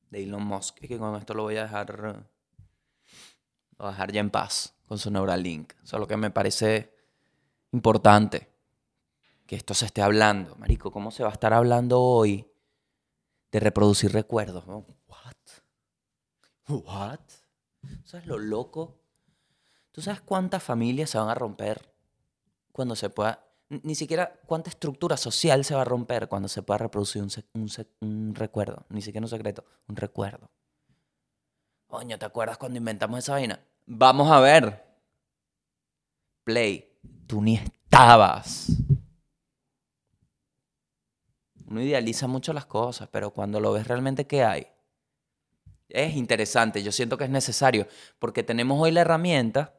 de 0.09 0.23
Elon 0.23 0.43
Musk 0.43 0.83
y 0.83 0.87
que 0.87 0.97
con 0.97 1.15
esto 1.15 1.33
lo 1.33 1.43
voy 1.43 1.57
a 1.57 1.63
dejar, 1.63 2.29
dejar 3.79 4.11
ya 4.11 4.19
en 4.19 4.29
paz 4.29 4.75
con 4.85 4.97
su 4.97 5.09
Neuralink. 5.09 5.73
Solo 5.83 6.07
que 6.07 6.17
me 6.17 6.29
parece 6.29 6.95
importante 7.71 8.51
que 9.47 9.55
esto 9.55 9.73
se 9.73 9.85
esté 9.85 10.01
hablando. 10.01 10.55
Marico, 10.55 10.91
¿cómo 10.91 11.11
se 11.11 11.23
va 11.23 11.29
a 11.29 11.33
estar 11.33 11.53
hablando 11.53 11.99
hoy 12.01 12.47
de 13.51 13.59
reproducir 13.59 14.11
recuerdos? 14.11 14.67
¿no? 14.67 14.85
What? 15.07 15.35
What? 16.67 17.19
¿Sabes 18.05 18.27
lo 18.27 18.37
loco? 18.37 18.99
¿Tú 19.91 20.01
sabes 20.01 20.21
cuántas 20.21 20.61
familias 20.63 21.09
se 21.09 21.17
van 21.17 21.29
a 21.29 21.35
romper 21.35 21.90
cuando 22.71 22.95
se 22.95 23.09
pueda... 23.09 23.45
Ni 23.69 23.95
siquiera 23.95 24.39
cuánta 24.45 24.69
estructura 24.69 25.15
social 25.15 25.63
se 25.63 25.73
va 25.73 25.81
a 25.81 25.85
romper 25.85 26.27
cuando 26.27 26.49
se 26.49 26.61
pueda 26.61 26.77
reproducir 26.79 27.23
un, 27.53 28.35
recuerdo. 28.35 28.85
Ni 28.89 29.01
siquiera 29.01 29.23
un 29.23 29.29
secreto, 29.29 29.63
un 29.87 29.95
recuerdo. 29.95 30.49
Coño, 31.87 32.19
¿te 32.19 32.25
acuerdas 32.25 32.57
cuando 32.57 32.77
inventamos 32.77 33.19
esa 33.19 33.33
vaina? 33.33 33.61
Vamos 33.85 34.29
a 34.29 34.41
ver. 34.41 34.83
Play. 36.43 36.97
Tú 37.27 37.41
ni 37.41 37.55
estabas. 37.55 38.67
Uno 41.71 41.81
idealiza 41.81 42.27
mucho 42.27 42.51
las 42.51 42.65
cosas, 42.65 43.07
pero 43.09 43.31
cuando 43.31 43.61
lo 43.61 43.71
ves 43.71 43.87
realmente, 43.87 44.27
¿qué 44.27 44.43
hay? 44.43 44.67
Es 45.87 46.15
interesante, 46.15 46.83
yo 46.83 46.91
siento 46.91 47.17
que 47.17 47.25
es 47.25 47.29
necesario, 47.29 47.87
porque 48.19 48.43
tenemos 48.43 48.79
hoy 48.81 48.91
la 48.91 49.01
herramienta, 49.01 49.73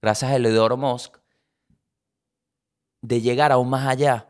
gracias 0.00 0.30
a 0.30 0.36
Eleodoro 0.36 0.76
Musk, 0.76 1.16
de 3.00 3.20
llegar 3.20 3.52
aún 3.52 3.70
más 3.70 3.86
allá, 3.86 4.28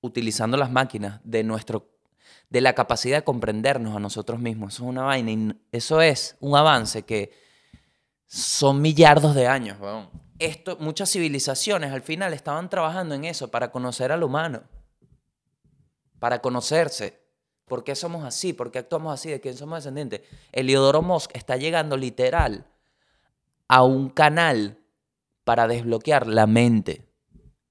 utilizando 0.00 0.56
las 0.56 0.70
máquinas, 0.70 1.20
de, 1.24 1.42
nuestro, 1.42 1.90
de 2.50 2.60
la 2.60 2.74
capacidad 2.74 3.18
de 3.18 3.24
comprendernos 3.24 3.96
a 3.96 4.00
nosotros 4.00 4.40
mismos. 4.40 4.74
Eso 4.74 4.84
es 4.84 4.88
una 4.88 5.02
vaina, 5.02 5.30
y 5.32 5.52
eso 5.72 6.00
es 6.00 6.36
un 6.40 6.56
avance 6.56 7.02
que 7.02 7.32
son 8.26 8.80
millardos 8.80 9.34
de 9.34 9.46
años. 9.46 9.78
Esto, 10.38 10.76
muchas 10.80 11.10
civilizaciones 11.10 11.92
al 11.92 12.02
final 12.02 12.32
estaban 12.34 12.68
trabajando 12.68 13.14
en 13.14 13.24
eso, 13.24 13.50
para 13.50 13.70
conocer 13.70 14.12
al 14.12 14.22
humano, 14.22 14.62
para 16.18 16.40
conocerse. 16.40 17.24
¿Por 17.64 17.82
qué 17.82 17.96
somos 17.96 18.24
así? 18.24 18.52
¿Por 18.52 18.70
qué 18.70 18.78
actuamos 18.78 19.12
así? 19.12 19.30
¿De 19.30 19.40
quién 19.40 19.56
somos 19.56 19.78
descendientes? 19.78 20.20
Eliodoro 20.52 21.02
Musk 21.02 21.32
está 21.34 21.56
llegando 21.56 21.96
literal 21.96 22.66
a 23.66 23.82
un 23.82 24.10
canal 24.10 24.78
para 25.42 25.66
desbloquear 25.66 26.28
la 26.28 26.46
mente 26.46 27.05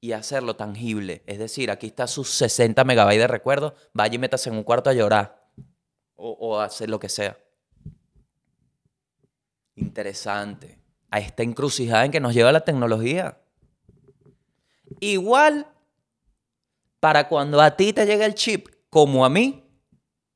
y 0.05 0.13
hacerlo 0.13 0.55
tangible. 0.55 1.23
Es 1.25 1.39
decir, 1.39 1.71
aquí 1.71 1.87
está 1.87 2.05
sus 2.05 2.29
60 2.29 2.83
megabytes 2.83 3.23
de 3.23 3.27
recuerdos, 3.27 3.73
vaya 3.91 4.13
y 4.13 4.19
métase 4.19 4.51
en 4.51 4.55
un 4.55 4.63
cuarto 4.63 4.91
a 4.91 4.93
llorar 4.93 5.49
o, 6.15 6.29
o 6.29 6.59
a 6.59 6.65
hacer 6.65 6.91
lo 6.91 6.99
que 6.99 7.09
sea. 7.09 7.39
Interesante. 9.73 10.79
A 11.09 11.19
esta 11.19 11.41
encrucijada 11.41 12.05
en 12.05 12.11
que 12.11 12.19
nos 12.19 12.35
lleva 12.35 12.51
la 12.51 12.63
tecnología. 12.63 13.39
Igual, 14.99 15.65
para 16.99 17.27
cuando 17.27 17.59
a 17.59 17.75
ti 17.75 17.91
te 17.91 18.05
llegue 18.05 18.25
el 18.25 18.35
chip, 18.35 18.67
como 18.91 19.25
a 19.25 19.29
mí, 19.29 19.67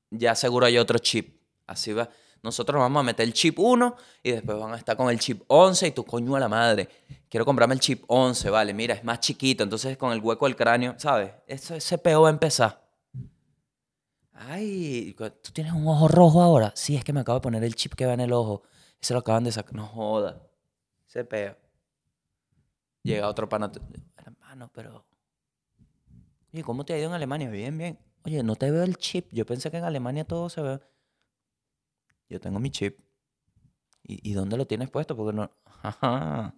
ya 0.09 0.33
seguro 0.33 0.65
hay 0.65 0.79
otro 0.79 0.97
chip. 0.97 1.39
Así 1.67 1.93
va. 1.93 2.09
Nosotros 2.41 2.79
vamos 2.79 2.99
a 3.01 3.03
meter 3.03 3.25
el 3.25 3.33
chip 3.33 3.59
1 3.59 3.95
y 4.23 4.31
después 4.31 4.57
van 4.57 4.73
a 4.73 4.77
estar 4.77 4.95
con 4.95 5.09
el 5.09 5.19
chip 5.19 5.43
11 5.47 5.87
y 5.87 5.91
tu 5.91 6.05
coño 6.05 6.35
a 6.35 6.39
la 6.39 6.47
madre. 6.47 6.87
Quiero 7.29 7.45
comprarme 7.45 7.75
el 7.75 7.79
chip 7.79 8.03
11, 8.07 8.49
vale, 8.49 8.73
mira, 8.73 8.95
es 8.95 9.03
más 9.03 9.19
chiquito, 9.19 9.63
entonces 9.63 9.97
con 9.97 10.11
el 10.13 10.21
hueco 10.21 10.45
del 10.45 10.55
cráneo, 10.55 10.95
¿sabes? 10.97 11.31
Eso, 11.47 11.75
ese 11.75 11.97
peo 11.97 12.21
va 12.21 12.29
a 12.29 12.31
empezar. 12.31 12.89
Ay, 14.33 15.13
¿tú 15.17 15.51
tienes 15.51 15.73
un 15.73 15.85
ojo 15.85 16.07
rojo 16.07 16.41
ahora? 16.41 16.71
Sí, 16.75 16.95
es 16.95 17.03
que 17.03 17.11
me 17.11 17.19
acabo 17.19 17.39
de 17.39 17.43
poner 17.43 17.63
el 17.63 17.75
chip 17.75 17.93
que 17.93 18.05
va 18.05 18.13
en 18.13 18.21
el 18.21 18.31
ojo. 18.31 18.63
Ese 19.01 19.13
lo 19.13 19.19
acaban 19.19 19.43
de 19.43 19.51
sacar. 19.51 19.75
No 19.75 19.85
joda. 19.85 20.41
Ese 21.07 21.25
peo. 21.25 21.57
Llega 23.03 23.27
otro 23.27 23.49
pana. 23.49 23.69
Hermano, 24.15 24.71
pero... 24.73 25.05
Oye, 26.53 26.63
¿cómo 26.63 26.85
te 26.85 26.93
ha 26.93 26.97
ido 26.97 27.07
en 27.07 27.13
Alemania? 27.13 27.49
Bien, 27.49 27.77
bien. 27.77 27.99
Oye, 28.23 28.41
no 28.43 28.55
te 28.55 28.71
veo 28.71 28.83
el 28.83 28.97
chip. 28.97 29.27
Yo 29.31 29.45
pensé 29.45 29.69
que 29.71 29.77
en 29.77 29.83
Alemania 29.83 30.25
todo 30.25 30.49
se 30.49 30.61
ve. 30.61 30.79
Yo 32.29 32.39
tengo 32.39 32.59
mi 32.59 32.69
chip. 32.69 32.99
¿Y, 34.03 34.33
dónde 34.33 34.57
lo 34.57 34.65
tienes 34.65 34.89
puesto? 34.89 35.15
Porque 35.15 35.35
no. 35.35 35.51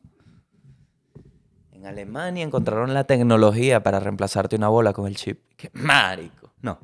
En 1.72 1.88
Alemania 1.88 2.44
encontraron 2.44 2.94
la 2.94 3.06
tecnología 3.06 3.82
para 3.82 4.00
reemplazarte 4.00 4.56
una 4.56 4.68
bola 4.68 4.94
con 4.94 5.08
el 5.08 5.16
chip. 5.16 5.42
¡Qué 5.58 5.72
marico! 5.74 6.54
No. 6.62 6.78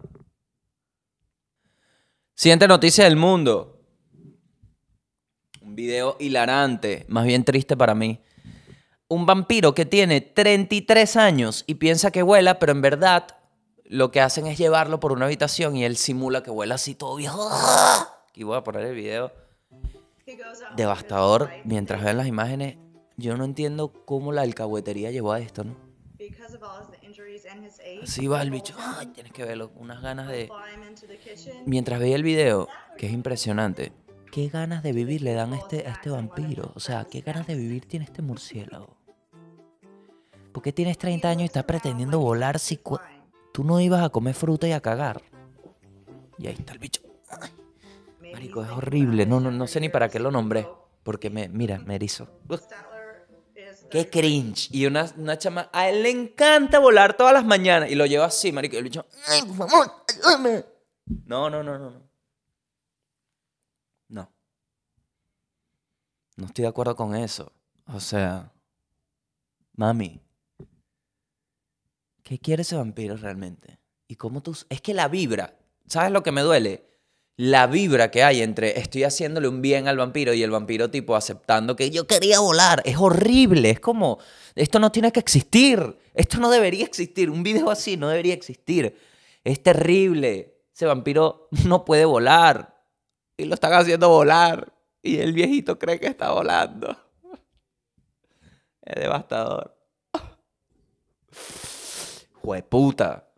Siguiente 2.34 2.68
noticia 2.68 3.04
del 3.04 3.16
mundo. 3.16 3.80
Un 5.62 5.76
video 5.76 6.18
hilarante, 6.20 7.06
más 7.10 7.26
bien 7.26 7.44
triste 7.44 7.78
para 7.78 7.94
mí. 7.94 8.24
Un 9.08 9.28
vampiro 9.28 9.76
que 9.76 9.86
tiene 9.86 10.20
33 10.22 11.16
años 11.16 11.64
y 11.68 11.76
piensa 11.76 12.10
que 12.10 12.24
vuela, 12.24 12.58
pero 12.58 12.72
en 12.72 12.82
verdad 12.82 13.28
lo 13.86 14.10
que 14.10 14.20
hacen 14.20 14.48
es 14.48 14.58
llevarlo 14.58 15.00
por 15.00 15.12
una 15.12 15.26
habitación 15.26 15.76
y 15.78 15.86
él 15.86 15.96
simula 15.96 16.42
que 16.42 16.50
vuela 16.50 16.74
así 16.74 16.96
todo 16.96 17.18
viejo. 17.18 17.52
Y 18.38 18.44
voy 18.44 18.56
a 18.56 18.64
poner 18.64 18.84
el 18.84 18.94
video 18.94 19.32
devastador 20.76 21.50
mientras 21.64 22.04
vean 22.04 22.18
las 22.18 22.28
imágenes. 22.28 22.78
Yo 23.16 23.36
no 23.36 23.44
entiendo 23.46 23.92
cómo 24.06 24.32
la 24.32 24.44
alcahuetería 24.44 25.10
llevó 25.10 25.32
a 25.32 25.40
esto, 25.40 25.64
¿no? 25.64 25.76
Así 28.04 28.28
va 28.28 28.44
el 28.44 28.52
bicho. 28.52 28.76
Ay, 28.78 29.08
tienes 29.08 29.34
que 29.34 29.44
verlo. 29.44 29.72
Unas 29.76 30.04
ganas 30.04 30.28
de... 30.28 30.52
Mientras 31.66 32.00
veía 32.00 32.16
el 32.16 32.22
video, 32.22 32.68
que 32.96 33.08
es 33.08 33.12
impresionante, 33.12 33.92
qué 34.32 34.50
ganas 34.50 34.84
de 34.84 34.92
vivir 34.92 35.24
le 35.24 35.34
dan 35.34 35.54
a 35.54 35.58
este, 35.58 35.88
a 35.88 35.94
este 35.94 36.12
vampiro. 36.12 36.74
O 36.76 36.80
sea, 36.80 37.06
qué 37.06 37.22
ganas 37.22 37.48
de 37.48 37.56
vivir 37.56 37.88
tiene 37.88 38.06
este 38.06 38.22
murciélago. 38.22 38.96
¿Por 40.52 40.62
qué 40.62 40.72
tienes 40.72 41.00
30 41.00 41.28
años 41.28 41.42
y 41.42 41.46
estás 41.46 41.64
pretendiendo 41.64 42.20
volar 42.20 42.60
si 42.60 42.80
tú 43.52 43.64
no 43.64 43.82
ibas 43.82 44.04
a 44.04 44.10
comer 44.10 44.36
fruta 44.36 44.68
y 44.68 44.74
a 44.74 44.80
cagar? 44.80 45.24
Y 46.38 46.46
ahí 46.46 46.54
está 46.54 46.74
el 46.74 46.80
bicho. 46.80 47.07
Marico, 48.32 48.64
es 48.64 48.70
horrible. 48.70 49.26
No, 49.26 49.40
no, 49.40 49.52
no 49.52 49.68
sé 49.68 49.80
ni 49.80 49.90
para 49.90 50.10
qué 50.10 50.20
lo 50.20 50.32
nombré. 50.32 50.68
Porque 51.04 51.30
me, 51.30 51.48
mira, 51.50 51.80
me 51.80 51.96
erizo. 51.96 52.28
Uf, 52.50 52.62
Qué 53.90 54.10
cringe. 54.10 54.70
Y 54.72 54.86
una, 54.86 55.10
una 55.18 55.38
chama. 55.38 55.70
A 55.72 55.90
él 55.90 56.04
le 56.04 56.10
encanta 56.10 56.80
volar 56.80 57.16
todas 57.16 57.34
las 57.34 57.46
mañanas. 57.46 57.90
Y 57.90 57.96
lo 57.96 58.06
lleva 58.06 58.26
así, 58.26 58.52
marico. 58.52 58.76
Y 58.76 58.80
el 58.80 58.84
bicho. 58.84 59.06
Ay, 59.28 59.44
por 59.44 59.56
favor, 59.56 59.92
ayúdame. 60.10 60.66
No, 61.26 61.50
no, 61.50 61.64
no, 61.64 61.80
no. 61.80 61.90
No. 61.90 62.08
No. 64.10 64.32
No 66.36 66.46
estoy 66.46 66.64
de 66.64 66.70
acuerdo 66.70 66.96
con 66.96 67.16
eso. 67.16 67.52
O 67.86 68.00
sea. 68.00 68.52
Mami. 69.76 70.22
¿Qué 72.24 72.40
quiere 72.40 72.64
ese 72.64 72.76
vampiro 72.76 73.16
realmente? 73.16 73.80
¿Y 74.08 74.16
cómo 74.16 74.42
tú.? 74.42 74.58
Es 74.70 74.82
que 74.82 74.94
la 74.94 75.08
vibra. 75.08 75.58
¿Sabes 75.88 76.12
lo 76.12 76.24
que 76.24 76.34
me 76.34 76.42
duele? 76.42 76.87
La 77.40 77.68
vibra 77.68 78.10
que 78.10 78.24
hay 78.24 78.42
entre 78.42 78.80
estoy 78.80 79.04
haciéndole 79.04 79.48
un 79.48 79.62
bien 79.62 79.88
al 79.88 79.98
vampiro 79.98 80.34
y 80.34 80.42
el 80.42 80.50
vampiro 80.50 80.90
tipo 80.90 81.16
aceptando 81.16 81.76
que 81.76 81.92
yo 81.92 82.08
quería 82.08 82.40
volar. 82.40 82.82
Es 82.84 82.98
horrible. 82.98 83.70
Es 83.70 83.80
como, 83.80 84.18
esto 84.56 84.80
no 84.80 84.92
tiene 84.92 85.12
que 85.12 85.20
existir. 85.20 86.00
Esto 86.16 86.40
no 86.40 86.50
debería 86.50 86.84
existir. 86.84 87.30
Un 87.30 87.44
video 87.44 87.70
así 87.70 87.96
no 87.96 88.10
debería 88.10 88.34
existir. 88.34 88.98
Es 89.44 89.62
terrible. 89.62 90.64
Ese 90.74 90.88
vampiro 90.88 91.48
no 91.66 91.86
puede 91.86 92.06
volar. 92.06 92.84
Y 93.38 93.46
lo 93.46 93.54
están 93.54 93.74
haciendo 93.74 94.10
volar. 94.10 94.74
Y 95.04 95.20
el 95.20 95.34
viejito 95.34 95.78
cree 95.78 96.00
que 96.00 96.08
está 96.08 96.32
volando. 96.32 96.98
Es 98.82 98.96
devastador. 98.96 99.78
Jueputa. 102.42 103.30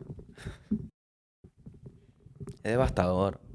Es 2.62 2.62
devastador. 2.62 3.49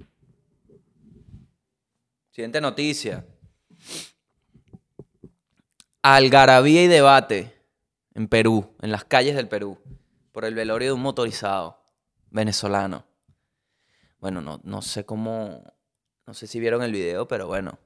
Siguiente 2.36 2.60
noticia. 2.60 3.26
Algarabía 6.02 6.84
y 6.84 6.88
debate 6.88 7.58
en 8.14 8.28
Perú, 8.28 8.76
en 8.82 8.92
las 8.92 9.06
calles 9.06 9.38
del 9.38 9.48
Perú, 9.48 9.80
por 10.34 10.44
el 10.44 10.54
velorio 10.54 10.90
de 10.90 10.94
un 10.96 11.02
motorizado 11.02 11.82
venezolano. 12.32 13.06
Bueno, 14.20 14.42
no, 14.42 14.60
no 14.66 14.82
sé 14.82 15.06
cómo, 15.06 15.64
no 16.28 16.34
sé 16.34 16.48
si 16.48 16.60
vieron 16.60 16.84
el 16.84 16.92
video, 16.92 17.26
pero 17.26 17.48
bueno, 17.48 17.80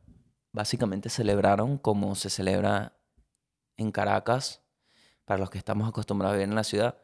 básicamente 0.51 1.11
celebraron 1.11 1.77
como 1.77 2.15
se 2.15 2.31
celebra 2.31 2.97
en 3.77 3.91
Caracas, 3.91 4.63
para 5.25 5.37
los 5.37 5.51
que 5.51 5.59
estamos 5.59 5.87
acostumbrados 5.87 6.33
a 6.33 6.37
vivir 6.37 6.49
en 6.49 6.55
la 6.55 6.63
ciudad 6.63 6.97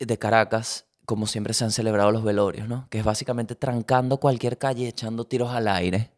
de 0.00 0.18
Caracas, 0.18 0.88
como 1.06 1.26
siempre 1.26 1.54
se 1.54 1.64
han 1.64 1.70
celebrado 1.70 2.10
los 2.10 2.24
velorios, 2.24 2.68
¿no? 2.68 2.86
Que 2.90 2.98
es 2.98 3.04
básicamente 3.04 3.54
trancando 3.54 4.18
cualquier 4.18 4.58
calle 4.58 4.88
echando 4.88 5.24
tiros 5.26 5.50
al 5.50 5.68
aire. 5.68 6.12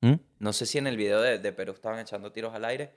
¿Mm? 0.00 0.14
No 0.38 0.52
sé 0.52 0.66
si 0.66 0.78
en 0.78 0.86
el 0.86 0.96
video 0.96 1.20
de, 1.20 1.38
de 1.38 1.52
Perú 1.52 1.72
estaban 1.72 1.98
echando 1.98 2.32
tiros 2.32 2.54
al 2.54 2.64
aire, 2.64 2.94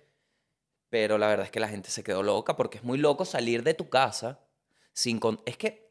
pero 0.89 1.17
la 1.17 1.28
verdad 1.28 1.45
es 1.45 1.51
que 1.51 1.60
la 1.60 1.67
gente 1.69 1.89
se 1.89 2.04
quedó 2.04 2.23
loca 2.23 2.56
porque 2.58 2.78
es 2.80 2.84
muy 2.84 2.97
loco 2.97 3.25
salir 3.25 3.63
de 3.63 3.73
tu 3.73 3.89
casa 3.89 4.39
sin... 4.93 5.19
con- 5.19 5.41
Es 5.45 5.58
que 5.58 5.88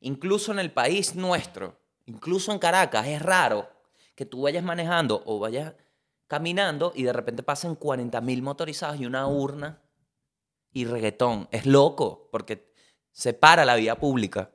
incluso 0.00 0.52
en 0.52 0.58
el 0.58 0.72
país 0.72 1.14
nuestro, 1.14 1.78
Incluso 2.06 2.50
en 2.50 2.58
Caracas 2.58 3.06
es 3.06 3.22
raro 3.22 3.68
que 4.16 4.26
tú 4.26 4.42
vayas 4.42 4.64
manejando 4.64 5.22
o 5.26 5.38
vayas 5.38 5.74
caminando 6.26 6.92
y 6.96 7.04
de 7.04 7.12
repente 7.12 7.44
pasen 7.44 7.76
40.000 7.78 8.42
motorizados 8.42 8.98
y 9.00 9.06
una 9.06 9.28
urna 9.28 9.80
y 10.72 10.86
reggaetón. 10.86 11.46
Es 11.52 11.66
loco 11.66 12.28
porque 12.32 12.72
se 13.12 13.32
para 13.32 13.64
la 13.64 13.76
vía 13.76 14.00
pública, 14.00 14.50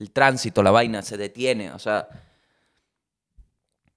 el 0.00 0.10
tránsito, 0.10 0.62
la 0.62 0.70
vaina, 0.70 1.02
se 1.02 1.16
detiene. 1.16 1.72
O 1.72 1.78
sea, 1.78 2.08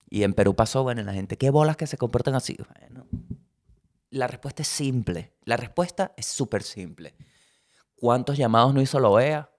y 0.10 0.24
en 0.24 0.34
Perú 0.34 0.56
pasó, 0.56 0.84
bueno, 0.84 1.02
la 1.02 1.14
gente, 1.14 1.38
¿qué 1.38 1.50
bolas 1.50 1.78
que 1.78 1.88
se 1.88 1.98
comportan 1.98 2.36
así? 2.36 2.56
Bueno, 2.80 3.08
la 4.12 4.28
respuesta 4.28 4.62
es 4.62 4.68
simple. 4.68 5.34
La 5.44 5.58
respuesta 5.58 6.14
es 6.18 6.28
súper 6.28 6.62
simple. 6.62 7.16
¿Cuántos 7.96 8.38
llamados 8.38 8.74
no 8.74 8.82
hizo 8.82 9.00
la 9.00 9.10
OEA? 9.10 9.50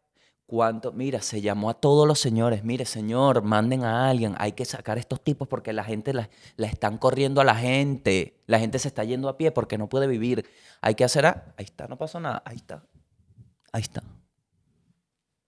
¿Cuánto? 0.47 0.93
Mira, 0.93 1.23
se 1.23 1.41
llamó 1.41 1.71
a 1.71 1.75
todos 1.75 2.07
los 2.07 2.21
señores. 2.21 2.63
Mire, 2.63 2.85
señor, 2.85 3.43
manden 3.43 3.83
a 3.83 4.11
alguien. 4.11 4.35
Hay 4.39 4.53
que 4.53 4.67
sacar 4.67 4.99
a 4.99 5.01
estos 5.01 5.25
tipos 5.25 5.49
porque 5.49 5.73
la 5.73 5.83
gente 5.83 6.13
la, 6.13 6.29
la 6.57 6.67
están 6.67 6.99
corriendo 6.99 7.41
a 7.41 7.45
la 7.45 7.57
gente. 7.57 8.43
La 8.47 8.59
gente 8.59 8.79
se 8.79 8.89
está 8.89 9.03
yendo 9.03 9.31
a 9.31 9.39
pie 9.39 9.51
porque 9.51 9.79
no 9.79 9.89
puede 9.89 10.07
vivir. 10.07 10.47
Hay 10.83 10.95
que 10.95 11.05
hacer. 11.05 11.25
A... 11.25 11.55
Ahí 11.57 11.65
está, 11.65 11.89
no 11.89 11.97
pasó 11.97 12.21
nada. 12.21 12.43
Ahí 12.45 12.57
está. 12.57 12.85
Ahí 13.73 13.83
está. 13.83 14.03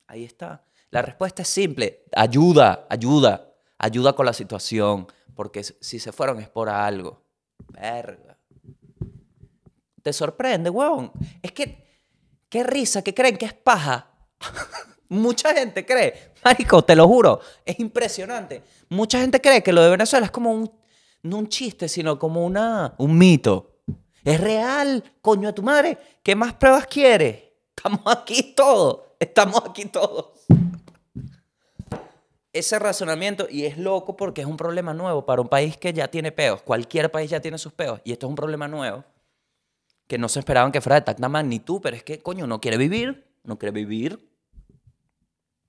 Ahí 0.07 0.25
está. 0.25 0.65
La 0.97 1.03
respuesta 1.03 1.43
es 1.43 1.49
simple. 1.49 2.05
Ayuda, 2.17 2.87
ayuda. 2.89 3.53
Ayuda 3.77 4.15
con 4.15 4.25
la 4.25 4.33
situación. 4.33 5.07
Porque 5.35 5.63
si 5.63 5.99
se 5.99 6.11
fueron 6.11 6.41
es 6.41 6.49
por 6.49 6.71
algo. 6.71 7.23
Verga. 7.69 8.39
Te 10.03 10.15
sorprende, 10.15 10.71
huevón. 10.71 11.13
Es 11.43 11.53
que, 11.53 11.87
qué 12.49 12.65
risa, 12.65 13.03
que 13.03 13.13
creen 13.13 13.37
que 13.37 13.45
es 13.45 13.53
paja. 13.53 14.11
Mucha 15.11 15.53
gente 15.53 15.85
cree, 15.85 16.33
Marico, 16.43 16.83
te 16.83 16.97
lo 16.97 17.07
juro, 17.07 17.41
es 17.67 17.79
impresionante. 17.79 18.63
Mucha 18.89 19.21
gente 19.21 19.39
cree 19.39 19.63
que 19.63 19.75
lo 19.75 19.83
de 19.83 19.91
Venezuela 19.91 20.25
es 20.25 20.33
como 20.33 20.51
un, 20.51 20.73
no 21.23 21.37
un 21.37 21.49
chiste, 21.49 21.89
sino 21.91 22.19
como 22.19 22.47
una, 22.47 22.95
un 22.97 23.19
mito. 23.19 23.83
Es 24.25 24.41
real, 24.41 25.05
coño 25.21 25.51
a 25.51 25.55
tu 25.55 25.63
madre. 25.63 25.99
¿Qué 26.23 26.35
más 26.35 26.55
pruebas 26.55 26.87
quieres? 26.87 27.43
Estamos 27.77 28.01
aquí 28.07 28.55
todos, 28.55 29.01
estamos 29.21 29.63
aquí 29.63 29.85
todos. 29.85 30.31
Ese 32.57 32.79
razonamiento, 32.79 33.47
y 33.51 33.66
es 33.66 33.77
loco 33.77 34.16
porque 34.16 34.40
es 34.40 34.47
un 34.47 34.57
problema 34.57 34.95
nuevo 34.95 35.27
para 35.27 35.42
un 35.42 35.49
país 35.49 35.77
que 35.77 35.92
ya 35.92 36.09
tiene 36.09 36.33
peos. 36.33 36.62
Cualquier 36.62 37.11
país 37.11 37.31
ya 37.31 37.40
tiene 37.40 37.59
sus 37.59 37.75
peos, 37.75 38.01
y 38.03 38.12
esto 38.12 38.27
es 38.27 38.31
un 38.31 38.37
problema 38.37 38.66
nuevo 38.66 39.05
que 40.07 40.16
no 40.16 40.29
se 40.29 40.38
esperaban 40.38 40.73
que 40.73 40.81
fuera 40.81 40.97
de 40.97 41.03
tanta 41.03 41.29
magnitud, 41.29 41.81
pero 41.83 41.97
es 41.97 42.03
que, 42.03 42.23
coño, 42.23 42.47
no 42.47 42.61
quiere 42.61 42.79
vivir, 42.79 43.27
no 43.45 43.59
quiere 43.59 43.73
vivir. 43.73 44.31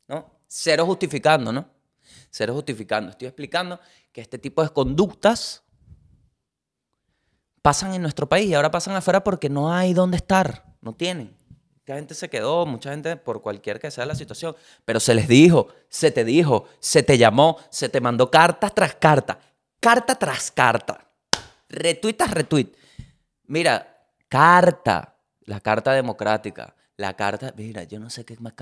¿No? 0.08 0.32
Cero 0.48 0.86
justificando, 0.86 1.52
¿no? 1.52 1.68
Cero 2.30 2.54
justificando. 2.54 3.10
Estoy 3.10 3.28
explicando 3.28 3.80
que 4.14 4.22
este 4.22 4.38
tipo 4.38 4.64
de 4.64 4.70
conductas 4.70 5.64
pasan 7.62 7.94
en 7.96 8.02
nuestro 8.02 8.30
país 8.30 8.48
y 8.48 8.54
ahora 8.54 8.72
pasan 8.72 8.96
afuera 8.96 9.24
porque 9.24 9.50
no 9.50 9.74
hay 9.74 9.94
dónde 9.94 10.16
estar, 10.16 10.64
no 10.80 10.96
tienen. 10.96 11.36
Mucha 11.88 11.96
gente 11.96 12.16
se 12.16 12.30
quedó, 12.30 12.66
mucha 12.66 12.92
gente 12.92 13.16
por 13.16 13.42
cualquier 13.42 13.80
que 13.80 13.90
sea 13.90 14.06
la 14.06 14.14
situación, 14.14 14.58
pero 14.84 15.00
se 15.00 15.14
les 15.14 15.26
dijo, 15.26 15.70
se 15.88 16.12
te 16.12 16.26
dijo, 16.26 16.66
se 16.82 17.02
te 17.02 17.18
llamó, 17.18 17.60
se 17.70 17.88
te 17.88 18.02
mandó 18.02 18.30
carta 18.30 18.70
tras 18.70 18.96
carta, 18.96 19.40
carta 19.80 20.16
tras 20.16 20.52
carta, 20.52 21.10
retweet 21.70 22.16
tras 22.16 22.32
retweet. 22.32 22.74
Mira, 23.46 24.06
carta, 24.28 25.16
la 25.46 25.62
carta 25.62 25.94
democrática, 25.94 26.76
la 26.98 27.16
carta, 27.16 27.54
mira, 27.56 27.86
yo 27.86 28.02
no 28.02 28.10
sé 28.10 28.26
qué 28.26 28.36
más 28.42 28.56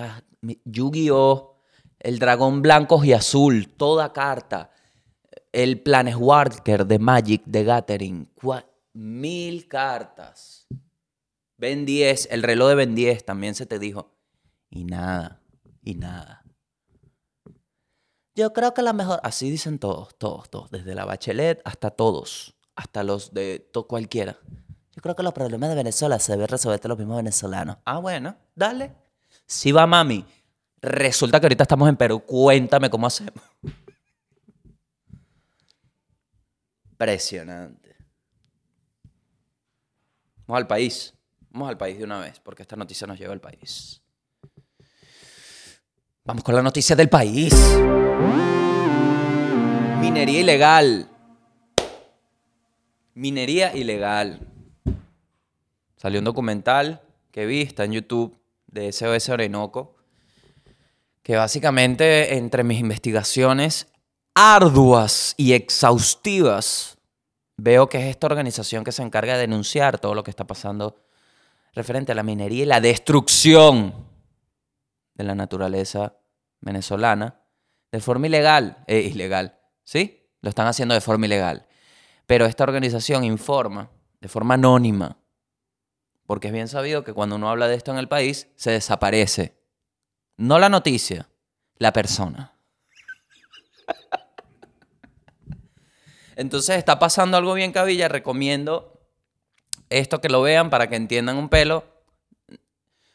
Yu-Gi-Oh, 0.63 1.57
el 1.97 2.19
dragón 2.19 2.61
blanco 2.61 3.03
y 3.03 3.13
azul, 3.13 3.73
toda 3.75 4.13
carta, 4.13 4.69
el 5.51 5.81
Planeswalker 5.81 6.85
de 6.85 6.99
Magic 6.99 7.41
de 7.45 7.63
Gathering, 7.63 8.29
mil 8.93 9.67
cartas. 9.67 10.67
Ben 11.57 11.85
10, 11.85 12.29
el 12.31 12.43
reloj 12.43 12.69
de 12.69 12.75
Ben 12.75 12.95
10 12.95 13.25
también 13.25 13.55
se 13.55 13.65
te 13.65 13.79
dijo. 13.79 14.11
Y 14.69 14.83
nada, 14.83 15.41
y 15.81 15.95
nada. 15.95 16.43
Yo 18.35 18.51
creo 18.51 18.73
que 18.73 18.81
la 18.81 18.91
mejor, 18.91 19.21
así 19.23 19.49
dicen 19.49 19.79
todos, 19.79 20.17
todos, 20.17 20.49
todos, 20.49 20.69
desde 20.69 20.93
la 20.93 21.05
Bachelet 21.05 21.61
hasta 21.63 21.91
todos, 21.91 22.57
hasta 22.75 23.03
los 23.03 23.33
de 23.33 23.59
to, 23.71 23.87
cualquiera. 23.87 24.37
Yo 24.93 25.01
creo 25.01 25.15
que 25.15 25.23
los 25.23 25.33
problemas 25.33 25.69
de 25.69 25.75
Venezuela 25.75 26.19
se 26.19 26.33
deben 26.33 26.49
resolver 26.49 26.85
los 26.85 26.97
mismos 26.97 27.17
venezolanos. 27.17 27.77
Ah, 27.85 27.99
bueno, 27.99 28.35
dale. 28.53 28.93
Si 29.45 29.71
va 29.71 29.87
mami, 29.87 30.25
resulta 30.81 31.39
que 31.39 31.45
ahorita 31.45 31.63
estamos 31.63 31.87
en 31.87 31.95
Perú. 31.95 32.21
Cuéntame 32.25 32.89
cómo 32.89 33.07
hacemos. 33.07 33.43
Impresionante. 36.91 37.95
Vamos 40.45 40.61
al 40.61 40.67
país. 40.67 41.14
Vamos 41.55 41.69
al 41.69 41.77
país 41.77 41.97
de 41.97 42.03
una 42.03 42.19
vez, 42.19 42.37
porque 42.41 42.63
esta 42.63 42.75
noticia 42.75 43.07
nos 43.07 43.17
lleva 43.17 43.31
al 43.31 43.39
país. 43.39 44.01
Vamos 46.25 46.43
con 46.43 46.53
la 46.53 46.61
noticia 46.61 46.97
del 46.97 47.07
país. 47.07 47.53
Minería 50.01 50.41
ilegal. 50.41 51.09
Minería 53.13 53.73
ilegal. 53.73 54.41
Salió 55.95 56.19
un 56.19 56.25
documental 56.25 57.01
que 57.31 57.45
vi, 57.45 57.61
está 57.61 57.85
en 57.85 57.93
YouTube, 57.93 58.37
de 58.67 58.91
SOS 58.91 59.29
Orinoco, 59.29 59.95
que 61.23 61.37
básicamente 61.37 62.35
entre 62.35 62.65
mis 62.65 62.81
investigaciones 62.81 63.87
arduas 64.33 65.35
y 65.37 65.53
exhaustivas, 65.53 66.97
veo 67.55 67.87
que 67.87 67.99
es 67.99 68.07
esta 68.07 68.27
organización 68.27 68.83
que 68.83 68.91
se 68.91 69.03
encarga 69.03 69.35
de 69.35 69.39
denunciar 69.47 69.99
todo 69.99 70.15
lo 70.15 70.21
que 70.21 70.31
está 70.31 70.45
pasando 70.45 71.04
referente 71.75 72.13
a 72.13 72.15
la 72.15 72.23
minería 72.23 72.63
y 72.63 72.65
la 72.65 72.81
destrucción 72.81 73.93
de 75.13 75.23
la 75.23 75.35
naturaleza 75.35 76.17
venezolana 76.61 77.41
de 77.91 77.99
forma 77.99 78.27
ilegal, 78.27 78.83
eh, 78.87 79.01
ilegal, 79.01 79.59
¿sí? 79.83 80.27
Lo 80.41 80.49
están 80.49 80.67
haciendo 80.67 80.95
de 80.95 81.01
forma 81.01 81.27
ilegal. 81.27 81.67
Pero 82.25 82.45
esta 82.45 82.63
organización 82.63 83.23
informa 83.23 83.91
de 84.19 84.27
forma 84.27 84.55
anónima 84.55 85.17
porque 86.25 86.47
es 86.47 86.53
bien 86.53 86.67
sabido 86.67 87.03
que 87.03 87.13
cuando 87.13 87.35
uno 87.35 87.49
habla 87.49 87.67
de 87.67 87.75
esto 87.75 87.91
en 87.91 87.97
el 87.97 88.07
país, 88.07 88.47
se 88.55 88.71
desaparece. 88.71 89.61
No 90.37 90.59
la 90.59 90.69
noticia, 90.69 91.29
la 91.77 91.93
persona. 91.93 92.57
Entonces 96.35 96.77
está 96.77 96.99
pasando 96.99 97.37
algo 97.37 97.53
bien 97.53 97.71
cabilla, 97.71 98.07
recomiendo 98.07 98.94
esto 99.89 100.21
que 100.21 100.29
lo 100.29 100.41
vean 100.41 100.69
para 100.69 100.87
que 100.87 100.95
entiendan 100.95 101.37
un 101.37 101.49
pelo, 101.49 101.83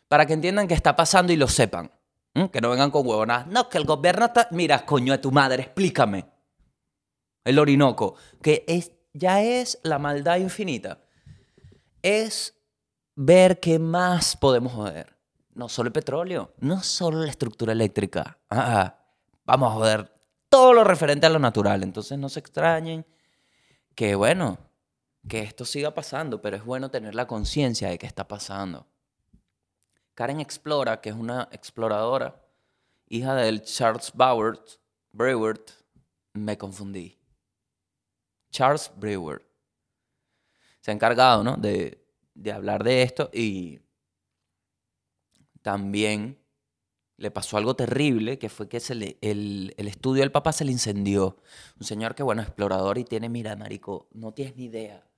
para 0.08 0.26
que 0.26 0.32
entiendan 0.32 0.68
qué 0.68 0.74
está 0.74 0.96
pasando 0.96 1.32
y 1.32 1.36
lo 1.36 1.48
sepan. 1.48 1.90
Que 2.52 2.60
no 2.60 2.70
vengan 2.70 2.90
con 2.90 3.06
huevonas. 3.06 3.46
No, 3.48 3.68
que 3.68 3.76
el 3.78 3.84
gobierno 3.84 4.26
está... 4.26 4.48
Mira, 4.52 4.86
coño 4.86 5.12
de 5.12 5.18
tu 5.18 5.32
madre, 5.32 5.64
explícame. 5.64 6.26
El 7.44 7.58
Orinoco, 7.58 8.14
que 8.40 8.64
es, 8.68 8.92
ya 9.12 9.42
es 9.42 9.78
la 9.82 9.98
maldad 9.98 10.36
infinita. 10.36 11.00
Es 12.02 12.56
ver 13.16 13.58
qué 13.58 13.78
más 13.78 14.36
podemos 14.36 14.72
joder. 14.72 15.16
No 15.54 15.68
solo 15.68 15.88
el 15.88 15.92
petróleo, 15.92 16.54
no 16.58 16.82
solo 16.82 17.18
la 17.18 17.30
estructura 17.30 17.72
eléctrica. 17.72 18.38
Ah, 18.48 18.80
ah, 18.80 19.04
vamos 19.44 19.72
a 19.72 19.74
joder 19.74 20.12
todo 20.48 20.72
lo 20.72 20.84
referente 20.84 21.26
a 21.26 21.30
lo 21.30 21.38
natural. 21.38 21.82
Entonces 21.82 22.16
no 22.16 22.28
se 22.28 22.40
extrañen 22.40 23.04
que, 23.94 24.14
bueno, 24.14 24.58
que 25.28 25.40
esto 25.40 25.64
siga 25.64 25.94
pasando, 25.94 26.40
pero 26.40 26.56
es 26.56 26.64
bueno 26.64 26.90
tener 26.90 27.14
la 27.14 27.26
conciencia 27.26 27.88
de 27.88 27.98
que 27.98 28.06
está 28.06 28.26
pasando. 28.26 28.86
Karen 30.14 30.40
Explora, 30.40 31.00
que 31.00 31.10
es 31.10 31.14
una 31.14 31.48
exploradora, 31.52 32.42
hija 33.06 33.34
del 33.34 33.62
Charles 33.62 34.12
Brewert, 34.14 34.78
Brewert, 35.12 35.70
me 36.32 36.56
confundí. 36.56 37.18
Charles 38.50 38.90
Brewert. 38.96 39.44
Se 40.80 40.90
ha 40.90 40.94
encargado, 40.94 41.44
¿no? 41.44 41.56
De, 41.56 42.04
de 42.34 42.52
hablar 42.52 42.84
de 42.84 43.02
esto 43.02 43.30
y 43.32 43.80
también 45.62 46.38
le 47.16 47.30
pasó 47.30 47.58
algo 47.58 47.76
terrible, 47.76 48.38
que 48.38 48.48
fue 48.48 48.68
que 48.68 48.80
se 48.80 48.94
le, 48.94 49.18
el, 49.20 49.74
el, 49.76 49.88
estudio 49.88 50.22
del 50.22 50.32
papá 50.32 50.52
se 50.52 50.64
le 50.64 50.72
incendió. 50.72 51.36
Un 51.78 51.86
señor 51.86 52.14
que, 52.14 52.22
bueno, 52.22 52.40
explorador 52.40 52.96
y 52.96 53.04
tiene, 53.04 53.28
mira, 53.28 53.56
marico, 53.56 54.08
no 54.12 54.32
tienes 54.32 54.56
ni 54.56 54.64
idea 54.64 55.09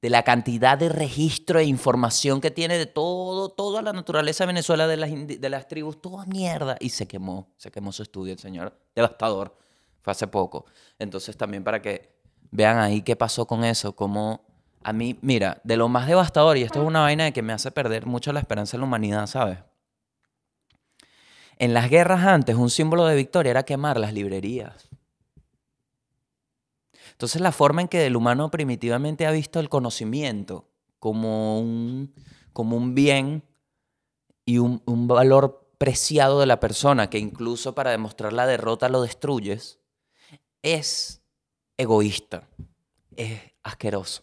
de 0.00 0.10
la 0.10 0.22
cantidad 0.22 0.78
de 0.78 0.88
registro 0.88 1.58
e 1.58 1.64
información 1.64 2.40
que 2.40 2.50
tiene 2.50 2.78
de 2.78 2.86
todo, 2.86 3.48
toda 3.48 3.82
la 3.82 3.92
naturaleza 3.92 4.44
de 4.44 4.48
Venezuela, 4.48 4.86
de 4.86 4.96
las, 4.96 5.10
de 5.10 5.48
las 5.48 5.66
tribus, 5.66 6.00
toda 6.00 6.24
mierda. 6.26 6.76
Y 6.78 6.90
se 6.90 7.08
quemó, 7.08 7.48
se 7.56 7.70
quemó 7.70 7.90
su 7.90 8.02
estudio, 8.02 8.32
el 8.32 8.38
señor. 8.38 8.78
Devastador. 8.94 9.56
Fue 10.02 10.12
hace 10.12 10.28
poco. 10.28 10.66
Entonces 10.98 11.36
también 11.36 11.64
para 11.64 11.82
que 11.82 12.16
vean 12.50 12.78
ahí 12.78 13.02
qué 13.02 13.16
pasó 13.16 13.46
con 13.46 13.64
eso, 13.64 13.94
cómo 13.94 14.46
a 14.82 14.92
mí, 14.92 15.18
mira, 15.22 15.60
de 15.64 15.76
lo 15.76 15.88
más 15.88 16.06
devastador, 16.06 16.56
y 16.56 16.62
esto 16.62 16.80
es 16.80 16.86
una 16.86 17.00
vaina 17.00 17.24
de 17.24 17.32
que 17.32 17.42
me 17.42 17.52
hace 17.52 17.70
perder 17.70 18.06
mucho 18.06 18.32
la 18.32 18.40
esperanza 18.40 18.76
en 18.76 18.82
la 18.82 18.86
humanidad, 18.86 19.26
¿sabes? 19.26 19.58
En 21.58 21.74
las 21.74 21.90
guerras 21.90 22.24
antes, 22.24 22.54
un 22.54 22.70
símbolo 22.70 23.04
de 23.06 23.16
victoria 23.16 23.50
era 23.50 23.64
quemar 23.64 23.98
las 23.98 24.12
librerías. 24.12 24.87
Entonces, 27.18 27.40
la 27.40 27.50
forma 27.50 27.82
en 27.82 27.88
que 27.88 28.06
el 28.06 28.14
humano 28.14 28.48
primitivamente 28.48 29.26
ha 29.26 29.32
visto 29.32 29.58
el 29.58 29.68
conocimiento 29.68 30.68
como 31.00 31.58
un, 31.58 32.14
como 32.52 32.76
un 32.76 32.94
bien 32.94 33.42
y 34.44 34.58
un, 34.58 34.82
un 34.86 35.08
valor 35.08 35.68
preciado 35.78 36.38
de 36.38 36.46
la 36.46 36.60
persona, 36.60 37.10
que 37.10 37.18
incluso 37.18 37.74
para 37.74 37.90
demostrar 37.90 38.32
la 38.32 38.46
derrota 38.46 38.88
lo 38.88 39.02
destruyes, 39.02 39.80
es 40.62 41.20
egoísta, 41.76 42.46
es 43.16 43.40
asqueroso. 43.64 44.22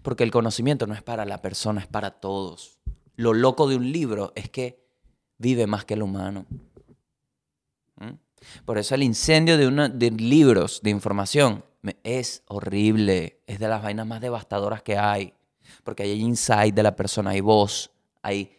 Porque 0.00 0.24
el 0.24 0.30
conocimiento 0.30 0.86
no 0.86 0.94
es 0.94 1.02
para 1.02 1.26
la 1.26 1.42
persona, 1.42 1.82
es 1.82 1.88
para 1.88 2.12
todos. 2.12 2.78
Lo 3.16 3.34
loco 3.34 3.68
de 3.68 3.76
un 3.76 3.92
libro 3.92 4.32
es 4.34 4.48
que 4.48 4.82
vive 5.36 5.66
más 5.66 5.84
que 5.84 5.92
el 5.92 6.02
humano. 6.02 6.46
¿Mm? 7.96 8.12
Por 8.64 8.78
eso 8.78 8.94
el 8.94 9.02
incendio 9.02 9.58
de, 9.58 9.66
una, 9.66 9.90
de 9.90 10.10
libros, 10.10 10.80
de 10.82 10.88
información, 10.88 11.67
es 12.02 12.42
horrible. 12.46 13.40
Es 13.46 13.58
de 13.58 13.68
las 13.68 13.82
vainas 13.82 14.06
más 14.06 14.20
devastadoras 14.20 14.82
que 14.82 14.98
hay. 14.98 15.34
Porque 15.84 16.02
hay 16.02 16.12
insight 16.12 16.74
de 16.74 16.82
la 16.82 16.96
persona, 16.96 17.30
hay 17.30 17.40
voz, 17.40 17.90
hay, 18.22 18.56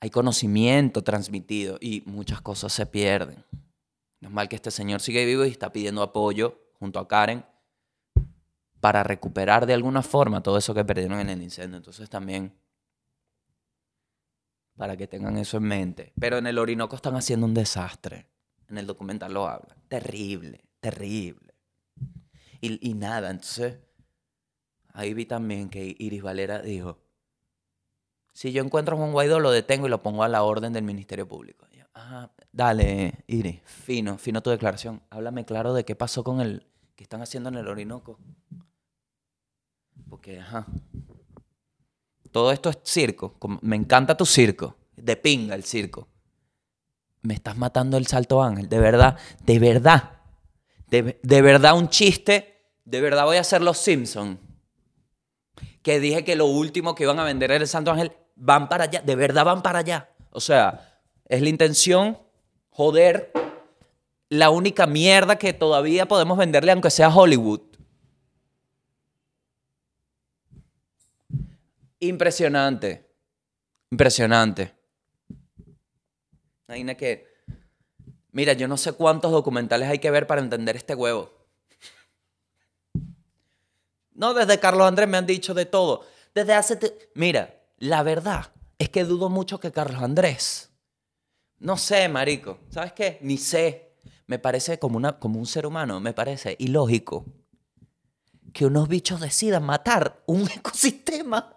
hay 0.00 0.10
conocimiento 0.10 1.02
transmitido 1.02 1.78
y 1.80 2.02
muchas 2.06 2.40
cosas 2.40 2.72
se 2.72 2.86
pierden. 2.86 3.44
No 4.20 4.28
es 4.28 4.34
mal 4.34 4.48
que 4.48 4.56
este 4.56 4.70
señor 4.70 5.00
sigue 5.00 5.24
vivo 5.26 5.44
y 5.44 5.50
está 5.50 5.72
pidiendo 5.72 6.02
apoyo 6.02 6.58
junto 6.78 6.98
a 6.98 7.06
Karen 7.06 7.44
para 8.80 9.02
recuperar 9.02 9.66
de 9.66 9.74
alguna 9.74 10.02
forma 10.02 10.42
todo 10.42 10.58
eso 10.58 10.74
que 10.74 10.84
perdieron 10.84 11.20
en 11.20 11.28
el 11.28 11.42
incendio. 11.42 11.76
Entonces 11.76 12.08
también, 12.08 12.54
para 14.76 14.96
que 14.96 15.06
tengan 15.06 15.36
eso 15.38 15.58
en 15.58 15.64
mente. 15.64 16.12
Pero 16.18 16.38
en 16.38 16.46
el 16.46 16.58
Orinoco 16.58 16.96
están 16.96 17.16
haciendo 17.16 17.46
un 17.46 17.54
desastre. 17.54 18.26
En 18.68 18.78
el 18.78 18.86
documental 18.86 19.34
lo 19.34 19.46
hablan. 19.46 19.76
Terrible, 19.88 20.64
terrible. 20.80 21.45
Y, 22.60 22.90
y 22.90 22.94
nada, 22.94 23.30
entonces, 23.30 23.78
ahí 24.92 25.14
vi 25.14 25.26
también 25.26 25.68
que 25.68 25.94
Iris 25.98 26.22
Valera 26.22 26.60
dijo, 26.60 26.98
si 28.36 28.52
yo 28.52 28.62
encuentro 28.62 28.96
a 28.96 28.98
Juan 28.98 29.12
Guaidó, 29.12 29.40
lo 29.40 29.50
detengo 29.50 29.86
y 29.86 29.90
lo 29.90 30.02
pongo 30.02 30.22
a 30.22 30.28
la 30.28 30.42
orden 30.42 30.74
del 30.74 30.84
Ministerio 30.84 31.26
Público. 31.26 31.66
ah, 31.94 32.30
dale, 32.52 33.24
Iris, 33.26 33.62
fino, 33.64 34.18
fino 34.18 34.42
tu 34.42 34.50
declaración. 34.50 35.00
Háblame 35.08 35.46
claro 35.46 35.72
de 35.72 35.86
qué 35.86 35.96
pasó 35.96 36.22
con 36.22 36.42
el 36.42 36.66
que 36.96 37.04
están 37.04 37.22
haciendo 37.22 37.48
en 37.48 37.54
el 37.54 37.66
Orinoco. 37.66 38.18
Porque, 40.10 40.38
ajá. 40.38 40.66
Todo 42.30 42.52
esto 42.52 42.68
es 42.68 42.78
circo. 42.82 43.38
Me 43.62 43.76
encanta 43.76 44.14
tu 44.14 44.26
circo. 44.26 44.76
De 44.94 45.16
pinga 45.16 45.54
el 45.54 45.64
circo. 45.64 46.06
Me 47.22 47.32
estás 47.32 47.56
matando 47.56 47.96
el 47.96 48.06
salto 48.06 48.42
ángel. 48.42 48.68
De 48.68 48.78
verdad, 48.78 49.18
de 49.46 49.58
verdad. 49.58 50.15
De, 50.86 51.18
de 51.22 51.42
verdad 51.42 51.76
un 51.76 51.88
chiste. 51.88 52.54
De 52.84 53.00
verdad 53.00 53.24
voy 53.24 53.36
a 53.36 53.40
hacer 53.40 53.62
los 53.62 53.78
Simpsons. 53.78 54.38
Que 55.82 56.00
dije 56.00 56.24
que 56.24 56.36
lo 56.36 56.46
último 56.46 56.94
que 56.94 57.04
iban 57.04 57.18
a 57.18 57.24
vender 57.24 57.50
era 57.50 57.62
el 57.62 57.68
Santo 57.68 57.90
Ángel. 57.90 58.12
Van 58.34 58.68
para 58.68 58.84
allá. 58.84 59.02
De 59.02 59.16
verdad 59.16 59.44
van 59.44 59.62
para 59.62 59.80
allá. 59.80 60.10
O 60.30 60.40
sea, 60.40 61.00
es 61.24 61.42
la 61.42 61.48
intención 61.48 62.18
joder 62.70 63.32
la 64.28 64.50
única 64.50 64.86
mierda 64.86 65.36
que 65.36 65.52
todavía 65.52 66.06
podemos 66.06 66.36
venderle 66.36 66.72
aunque 66.72 66.90
sea 66.90 67.08
Hollywood. 67.08 67.60
Impresionante. 72.00 73.08
Impresionante. 73.90 74.74
Imagina 76.68 76.94
que, 76.96 77.26
mira, 78.36 78.52
yo 78.52 78.68
no 78.68 78.76
sé 78.76 78.92
cuántos 78.92 79.32
documentales 79.32 79.88
hay 79.88 79.98
que 79.98 80.10
ver 80.10 80.26
para 80.26 80.42
entender 80.42 80.76
este 80.76 80.94
huevo. 80.94 81.32
No, 84.12 84.34
desde 84.34 84.60
Carlos 84.60 84.86
Andrés 84.86 85.08
me 85.08 85.16
han 85.16 85.26
dicho 85.26 85.54
de 85.54 85.64
todo. 85.64 86.04
Desde 86.34 86.52
hace... 86.52 86.78
Mira, 87.14 87.62
la 87.78 88.02
verdad 88.02 88.52
es 88.78 88.90
que 88.90 89.04
dudo 89.04 89.30
mucho 89.30 89.58
que 89.58 89.72
Carlos 89.72 90.02
Andrés. 90.02 90.70
No 91.58 91.78
sé, 91.78 92.10
marico. 92.10 92.58
¿Sabes 92.68 92.92
qué? 92.92 93.16
Ni 93.22 93.38
sé. 93.38 93.94
Me 94.26 94.38
parece 94.38 94.78
como, 94.78 94.98
una, 94.98 95.18
como 95.18 95.38
un 95.38 95.46
ser 95.46 95.66
humano, 95.66 95.98
me 95.98 96.12
parece 96.12 96.56
ilógico 96.58 97.24
que 98.52 98.66
unos 98.66 98.86
bichos 98.86 99.20
decidan 99.20 99.64
matar 99.64 100.22
un 100.26 100.42
ecosistema. 100.54 101.56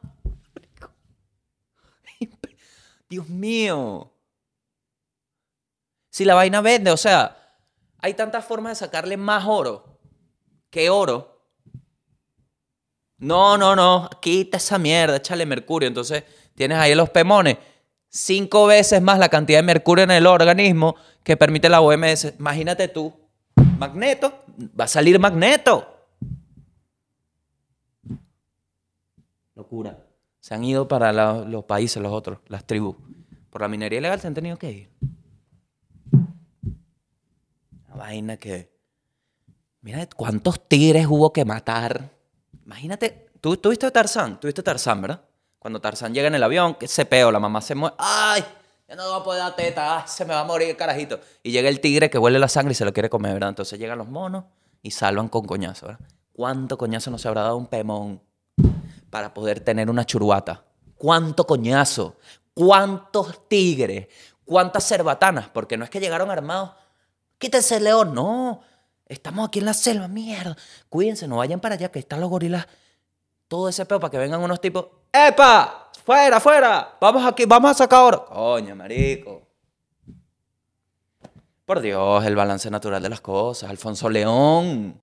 Dios 3.09 3.27
mío. 3.27 4.13
Si 6.19 6.25
la 6.25 6.35
vaina 6.35 6.59
vende, 6.59 6.91
o 6.91 6.97
sea, 6.97 7.55
hay 7.97 8.13
tantas 8.13 8.43
formas 8.43 8.71
de 8.77 8.85
sacarle 8.85 9.15
más 9.15 9.45
oro 9.47 10.01
que 10.69 10.89
oro. 10.89 11.45
No, 13.19 13.57
no, 13.57 13.73
no, 13.73 14.09
quita 14.21 14.57
esa 14.57 14.77
mierda, 14.77 15.15
échale 15.15 15.45
mercurio. 15.45 15.87
Entonces 15.87 16.25
tienes 16.55 16.77
ahí 16.77 16.93
los 16.93 17.09
pemones, 17.09 17.55
cinco 18.09 18.65
veces 18.65 19.01
más 19.01 19.17
la 19.17 19.29
cantidad 19.29 19.59
de 19.59 19.63
mercurio 19.63 20.03
en 20.03 20.11
el 20.11 20.27
organismo 20.27 20.97
que 21.23 21.37
permite 21.37 21.69
la 21.69 21.79
OMS. 21.79 22.33
Imagínate 22.37 22.89
tú, 22.89 23.13
magneto, 23.77 24.43
va 24.77 24.83
a 24.83 24.87
salir 24.89 25.17
magneto. 25.19 25.87
Locura 29.55 29.97
se 30.41 30.53
han 30.53 30.65
ido 30.65 30.85
para 30.85 31.13
los 31.45 31.63
países, 31.63 32.03
los 32.03 32.11
otros, 32.11 32.39
las 32.49 32.65
tribus. 32.65 32.97
Por 33.49 33.61
la 33.61 33.69
minería 33.69 33.99
ilegal 33.99 34.19
se 34.19 34.27
han 34.27 34.33
tenido 34.33 34.57
que 34.57 34.69
ir. 34.69 34.89
Vaina 37.99 38.37
que... 38.37 38.71
Mira 39.81 40.07
cuántos 40.15 40.67
tigres 40.67 41.05
hubo 41.07 41.31
que 41.31 41.45
matar. 41.45 42.09
Imagínate, 42.65 43.29
tú 43.39 43.55
tuviste 43.57 43.89
Tarzán, 43.91 44.39
tuviste 44.39 44.63
Tarzán, 44.63 45.01
¿verdad? 45.01 45.21
Cuando 45.57 45.79
Tarzán 45.79 46.13
llega 46.13 46.27
en 46.27 46.35
el 46.35 46.43
avión, 46.43 46.75
que 46.75 46.87
se 46.87 47.05
peo, 47.05 47.31
la 47.31 47.39
mamá 47.39 47.61
se 47.61 47.75
muere. 47.75 47.95
¡Ay! 47.97 48.43
Ya 48.87 48.95
no 48.95 49.07
va 49.09 49.17
a 49.17 49.23
poder 49.23 49.41
dar 49.41 49.55
teta, 49.55 50.05
se 50.07 50.25
me 50.25 50.33
va 50.33 50.41
a 50.41 50.45
morir 50.45 50.69
el 50.69 50.75
carajito. 50.75 51.19
Y 51.43 51.51
llega 51.51 51.69
el 51.69 51.79
tigre 51.79 52.09
que 52.09 52.17
huele 52.17 52.39
la 52.39 52.47
sangre 52.47 52.71
y 52.71 52.75
se 52.75 52.85
lo 52.85 52.91
quiere 52.91 53.09
comer, 53.09 53.33
¿verdad? 53.33 53.49
Entonces 53.49 53.77
llegan 53.77 53.97
los 53.97 54.07
monos 54.07 54.45
y 54.81 54.91
salvan 54.91 55.29
con 55.29 55.45
coñazo, 55.45 55.87
¿verdad? 55.87 56.05
¿Cuánto 56.33 56.77
coñazo 56.77 57.11
no 57.11 57.17
se 57.17 57.27
habrá 57.27 57.43
dado 57.43 57.57
un 57.57 57.67
pemón? 57.67 58.21
para 59.09 59.33
poder 59.33 59.59
tener 59.59 59.89
una 59.89 60.05
churuata. 60.05 60.63
¿Cuánto 60.97 61.45
coñazo? 61.45 62.17
¿Cuántos 62.53 63.47
tigres? 63.47 64.07
¿Cuántas 64.45 64.87
cerbatanas? 64.87 65.49
Porque 65.49 65.77
no 65.77 65.83
es 65.83 65.89
que 65.89 65.99
llegaron 65.99 66.29
armados. 66.29 66.71
Quítense 67.39 67.77
el 67.77 67.85
león. 67.85 68.13
No. 68.13 68.61
Estamos 69.07 69.47
aquí 69.47 69.57
en 69.57 69.65
la 69.65 69.73
selva, 69.73 70.07
mierda. 70.07 70.55
Cuídense, 70.87 71.27
no 71.27 71.37
vayan 71.37 71.59
para 71.59 71.73
allá, 71.73 71.89
que 71.89 71.97
están 71.97 72.19
los 72.19 72.29
gorilas. 72.29 72.67
Todo 73.47 73.67
ese 73.67 73.83
peo 73.87 73.99
para 73.99 74.11
que 74.11 74.19
vengan 74.19 74.41
unos 74.41 74.61
tipos. 74.61 74.85
¡Epa! 75.11 75.89
¡Fuera, 76.05 76.39
fuera! 76.39 76.95
Vamos 77.01 77.25
aquí, 77.25 77.45
vamos 77.45 77.71
a 77.71 77.73
sacar 77.73 78.03
oro. 78.03 78.25
Coño, 78.27 78.75
marico. 78.75 79.47
Por 81.65 81.81
Dios, 81.81 82.23
el 82.25 82.35
balance 82.35 82.69
natural 82.69 83.01
de 83.01 83.09
las 83.09 83.21
cosas. 83.21 83.71
Alfonso 83.71 84.07
León. 84.07 85.01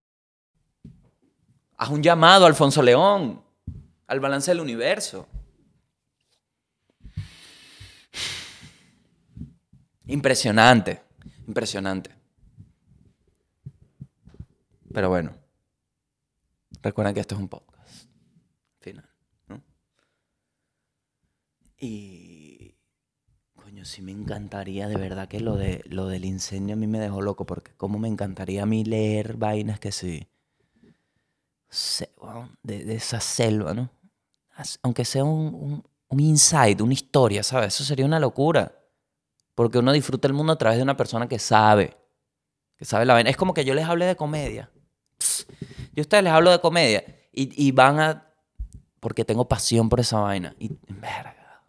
Haz 1.77 1.89
un 1.91 2.03
llamado, 2.03 2.47
Alfonso 2.47 2.81
León 2.81 3.45
al 4.07 4.21
balance 4.21 4.51
del 4.51 4.61
universo. 4.61 5.27
Impresionante, 10.07 11.03
impresionante. 11.49 12.16
Pero 14.93 15.09
bueno, 15.09 15.33
recuerden 16.83 17.15
que 17.15 17.21
esto 17.21 17.35
es 17.35 17.41
un 17.41 17.49
podcast 17.49 18.09
final, 18.81 19.09
¿no? 19.49 19.63
Y 21.79 22.75
coño, 23.55 23.85
sí 23.85 24.03
me 24.03 24.13
encantaría 24.13 24.89
de 24.89 24.97
verdad 24.97 25.29
que 25.29 25.41
lo 25.41 25.57
de 25.57 25.83
lo 25.87 26.07
del 26.07 26.25
incendio 26.25 26.75
a 26.75 26.79
mí 26.79 26.87
me 26.87 27.01
dejó 27.01 27.21
loco 27.21 27.45
porque 27.47 27.73
cómo 27.77 27.99
me 27.99 28.09
encantaría 28.09 28.63
a 28.63 28.67
mí 28.67 28.85
leer 28.85 29.37
vainas 29.37 29.81
que 29.81 29.93
sí 29.93 30.29
de, 32.63 32.85
de 32.85 32.95
esa 32.95 33.21
selva, 33.21 33.75
¿no? 33.75 33.91
aunque 34.83 35.05
sea 35.05 35.25
un, 35.25 35.85
un, 36.09 36.21
insight, 36.21 36.81
una 36.81 36.95
historia, 36.95 37.43
¿sabes? 37.43 37.75
Eso 37.75 37.85
sería 37.85 38.07
una 38.07 38.19
locura. 38.19 38.73
Porque 39.55 39.79
uno 39.79 39.93
disfruta 39.93 40.29
el 40.29 40.35
mundo 40.35 40.55
a 40.55 40.59
través 40.59 40.79
de 40.79 40.83
una 40.83 40.97
persona 40.97 41.29
que 41.29 41.39
sabe, 41.39 41.95
que 42.77 42.87
sabe 42.87 43.05
la 43.05 43.13
vaina. 43.13 43.29
Es 43.29 43.37
como 43.37 43.53
que 43.53 43.67
yo 43.67 43.75
les 43.75 43.85
hable 43.85 44.07
de 44.07 44.17
comedia. 44.17 44.71
Yo 45.97 46.03
a 46.03 46.03
ustedes 46.03 46.23
les 46.25 46.33
hablo 46.33 46.51
de 46.51 46.61
comedia 46.61 47.05
y, 47.33 47.67
y 47.67 47.73
van 47.73 47.99
a... 47.99 48.33
Porque 49.01 49.25
tengo 49.25 49.49
pasión 49.49 49.89
por 49.89 49.99
esa 49.99 50.21
vaina. 50.21 50.55
Y, 50.59 50.77
verga, 50.89 51.65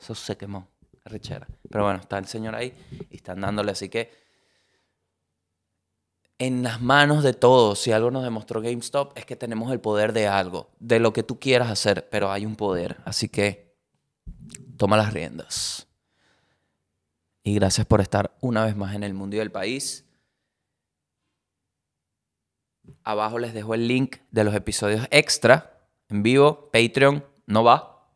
eso 0.00 0.14
se 0.14 0.36
quemó, 0.36 0.68
rechera. 1.04 1.46
Pero 1.70 1.84
bueno, 1.84 2.00
está 2.00 2.18
el 2.18 2.26
señor 2.26 2.54
ahí 2.54 2.74
y 3.10 3.16
están 3.16 3.40
dándole, 3.40 3.72
así 3.72 3.88
que 3.88 4.10
en 6.42 6.64
las 6.64 6.80
manos 6.80 7.22
de 7.22 7.34
todos. 7.34 7.78
Si 7.78 7.92
algo 7.92 8.10
nos 8.10 8.24
demostró 8.24 8.60
GameStop 8.60 9.16
es 9.16 9.24
que 9.24 9.36
tenemos 9.36 9.70
el 9.70 9.80
poder 9.80 10.12
de 10.12 10.26
algo, 10.26 10.70
de 10.80 10.98
lo 10.98 11.12
que 11.12 11.22
tú 11.22 11.38
quieras 11.38 11.70
hacer, 11.70 12.08
pero 12.10 12.32
hay 12.32 12.44
un 12.44 12.56
poder. 12.56 12.96
Así 13.04 13.28
que 13.28 13.76
toma 14.76 14.96
las 14.96 15.12
riendas. 15.12 15.86
Y 17.44 17.54
gracias 17.54 17.86
por 17.86 18.00
estar 18.00 18.36
una 18.40 18.64
vez 18.64 18.76
más 18.76 18.94
en 18.94 19.04
el 19.04 19.14
mundo 19.14 19.36
y 19.36 19.38
del 19.38 19.52
país. 19.52 20.04
Abajo 23.04 23.38
les 23.38 23.54
dejo 23.54 23.74
el 23.74 23.88
link 23.88 24.18
de 24.30 24.44
los 24.44 24.54
episodios 24.54 25.06
extra 25.10 25.88
en 26.08 26.22
vivo. 26.22 26.70
Patreon 26.70 27.24
no 27.46 27.64
va. 27.64 28.10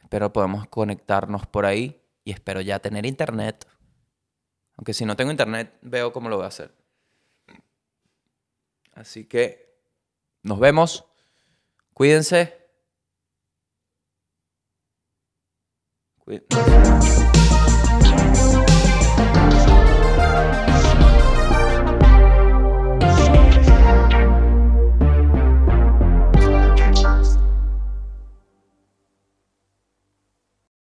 Espero 0.00 0.32
podamos 0.32 0.66
conectarnos 0.68 1.46
por 1.46 1.66
ahí 1.66 2.02
y 2.24 2.32
espero 2.32 2.60
ya 2.60 2.78
tener 2.78 3.06
internet. 3.06 3.66
Aunque 4.76 4.94
si 4.94 5.04
no 5.04 5.16
tengo 5.16 5.30
internet, 5.30 5.78
veo 5.82 6.12
cómo 6.12 6.28
lo 6.28 6.36
voy 6.36 6.44
a 6.44 6.48
hacer. 6.48 6.74
Así 8.92 9.24
que 9.24 9.78
nos 10.42 10.58
vemos. 10.58 11.04
Cuídense. 11.92 12.56
Cuídense. 16.18 17.25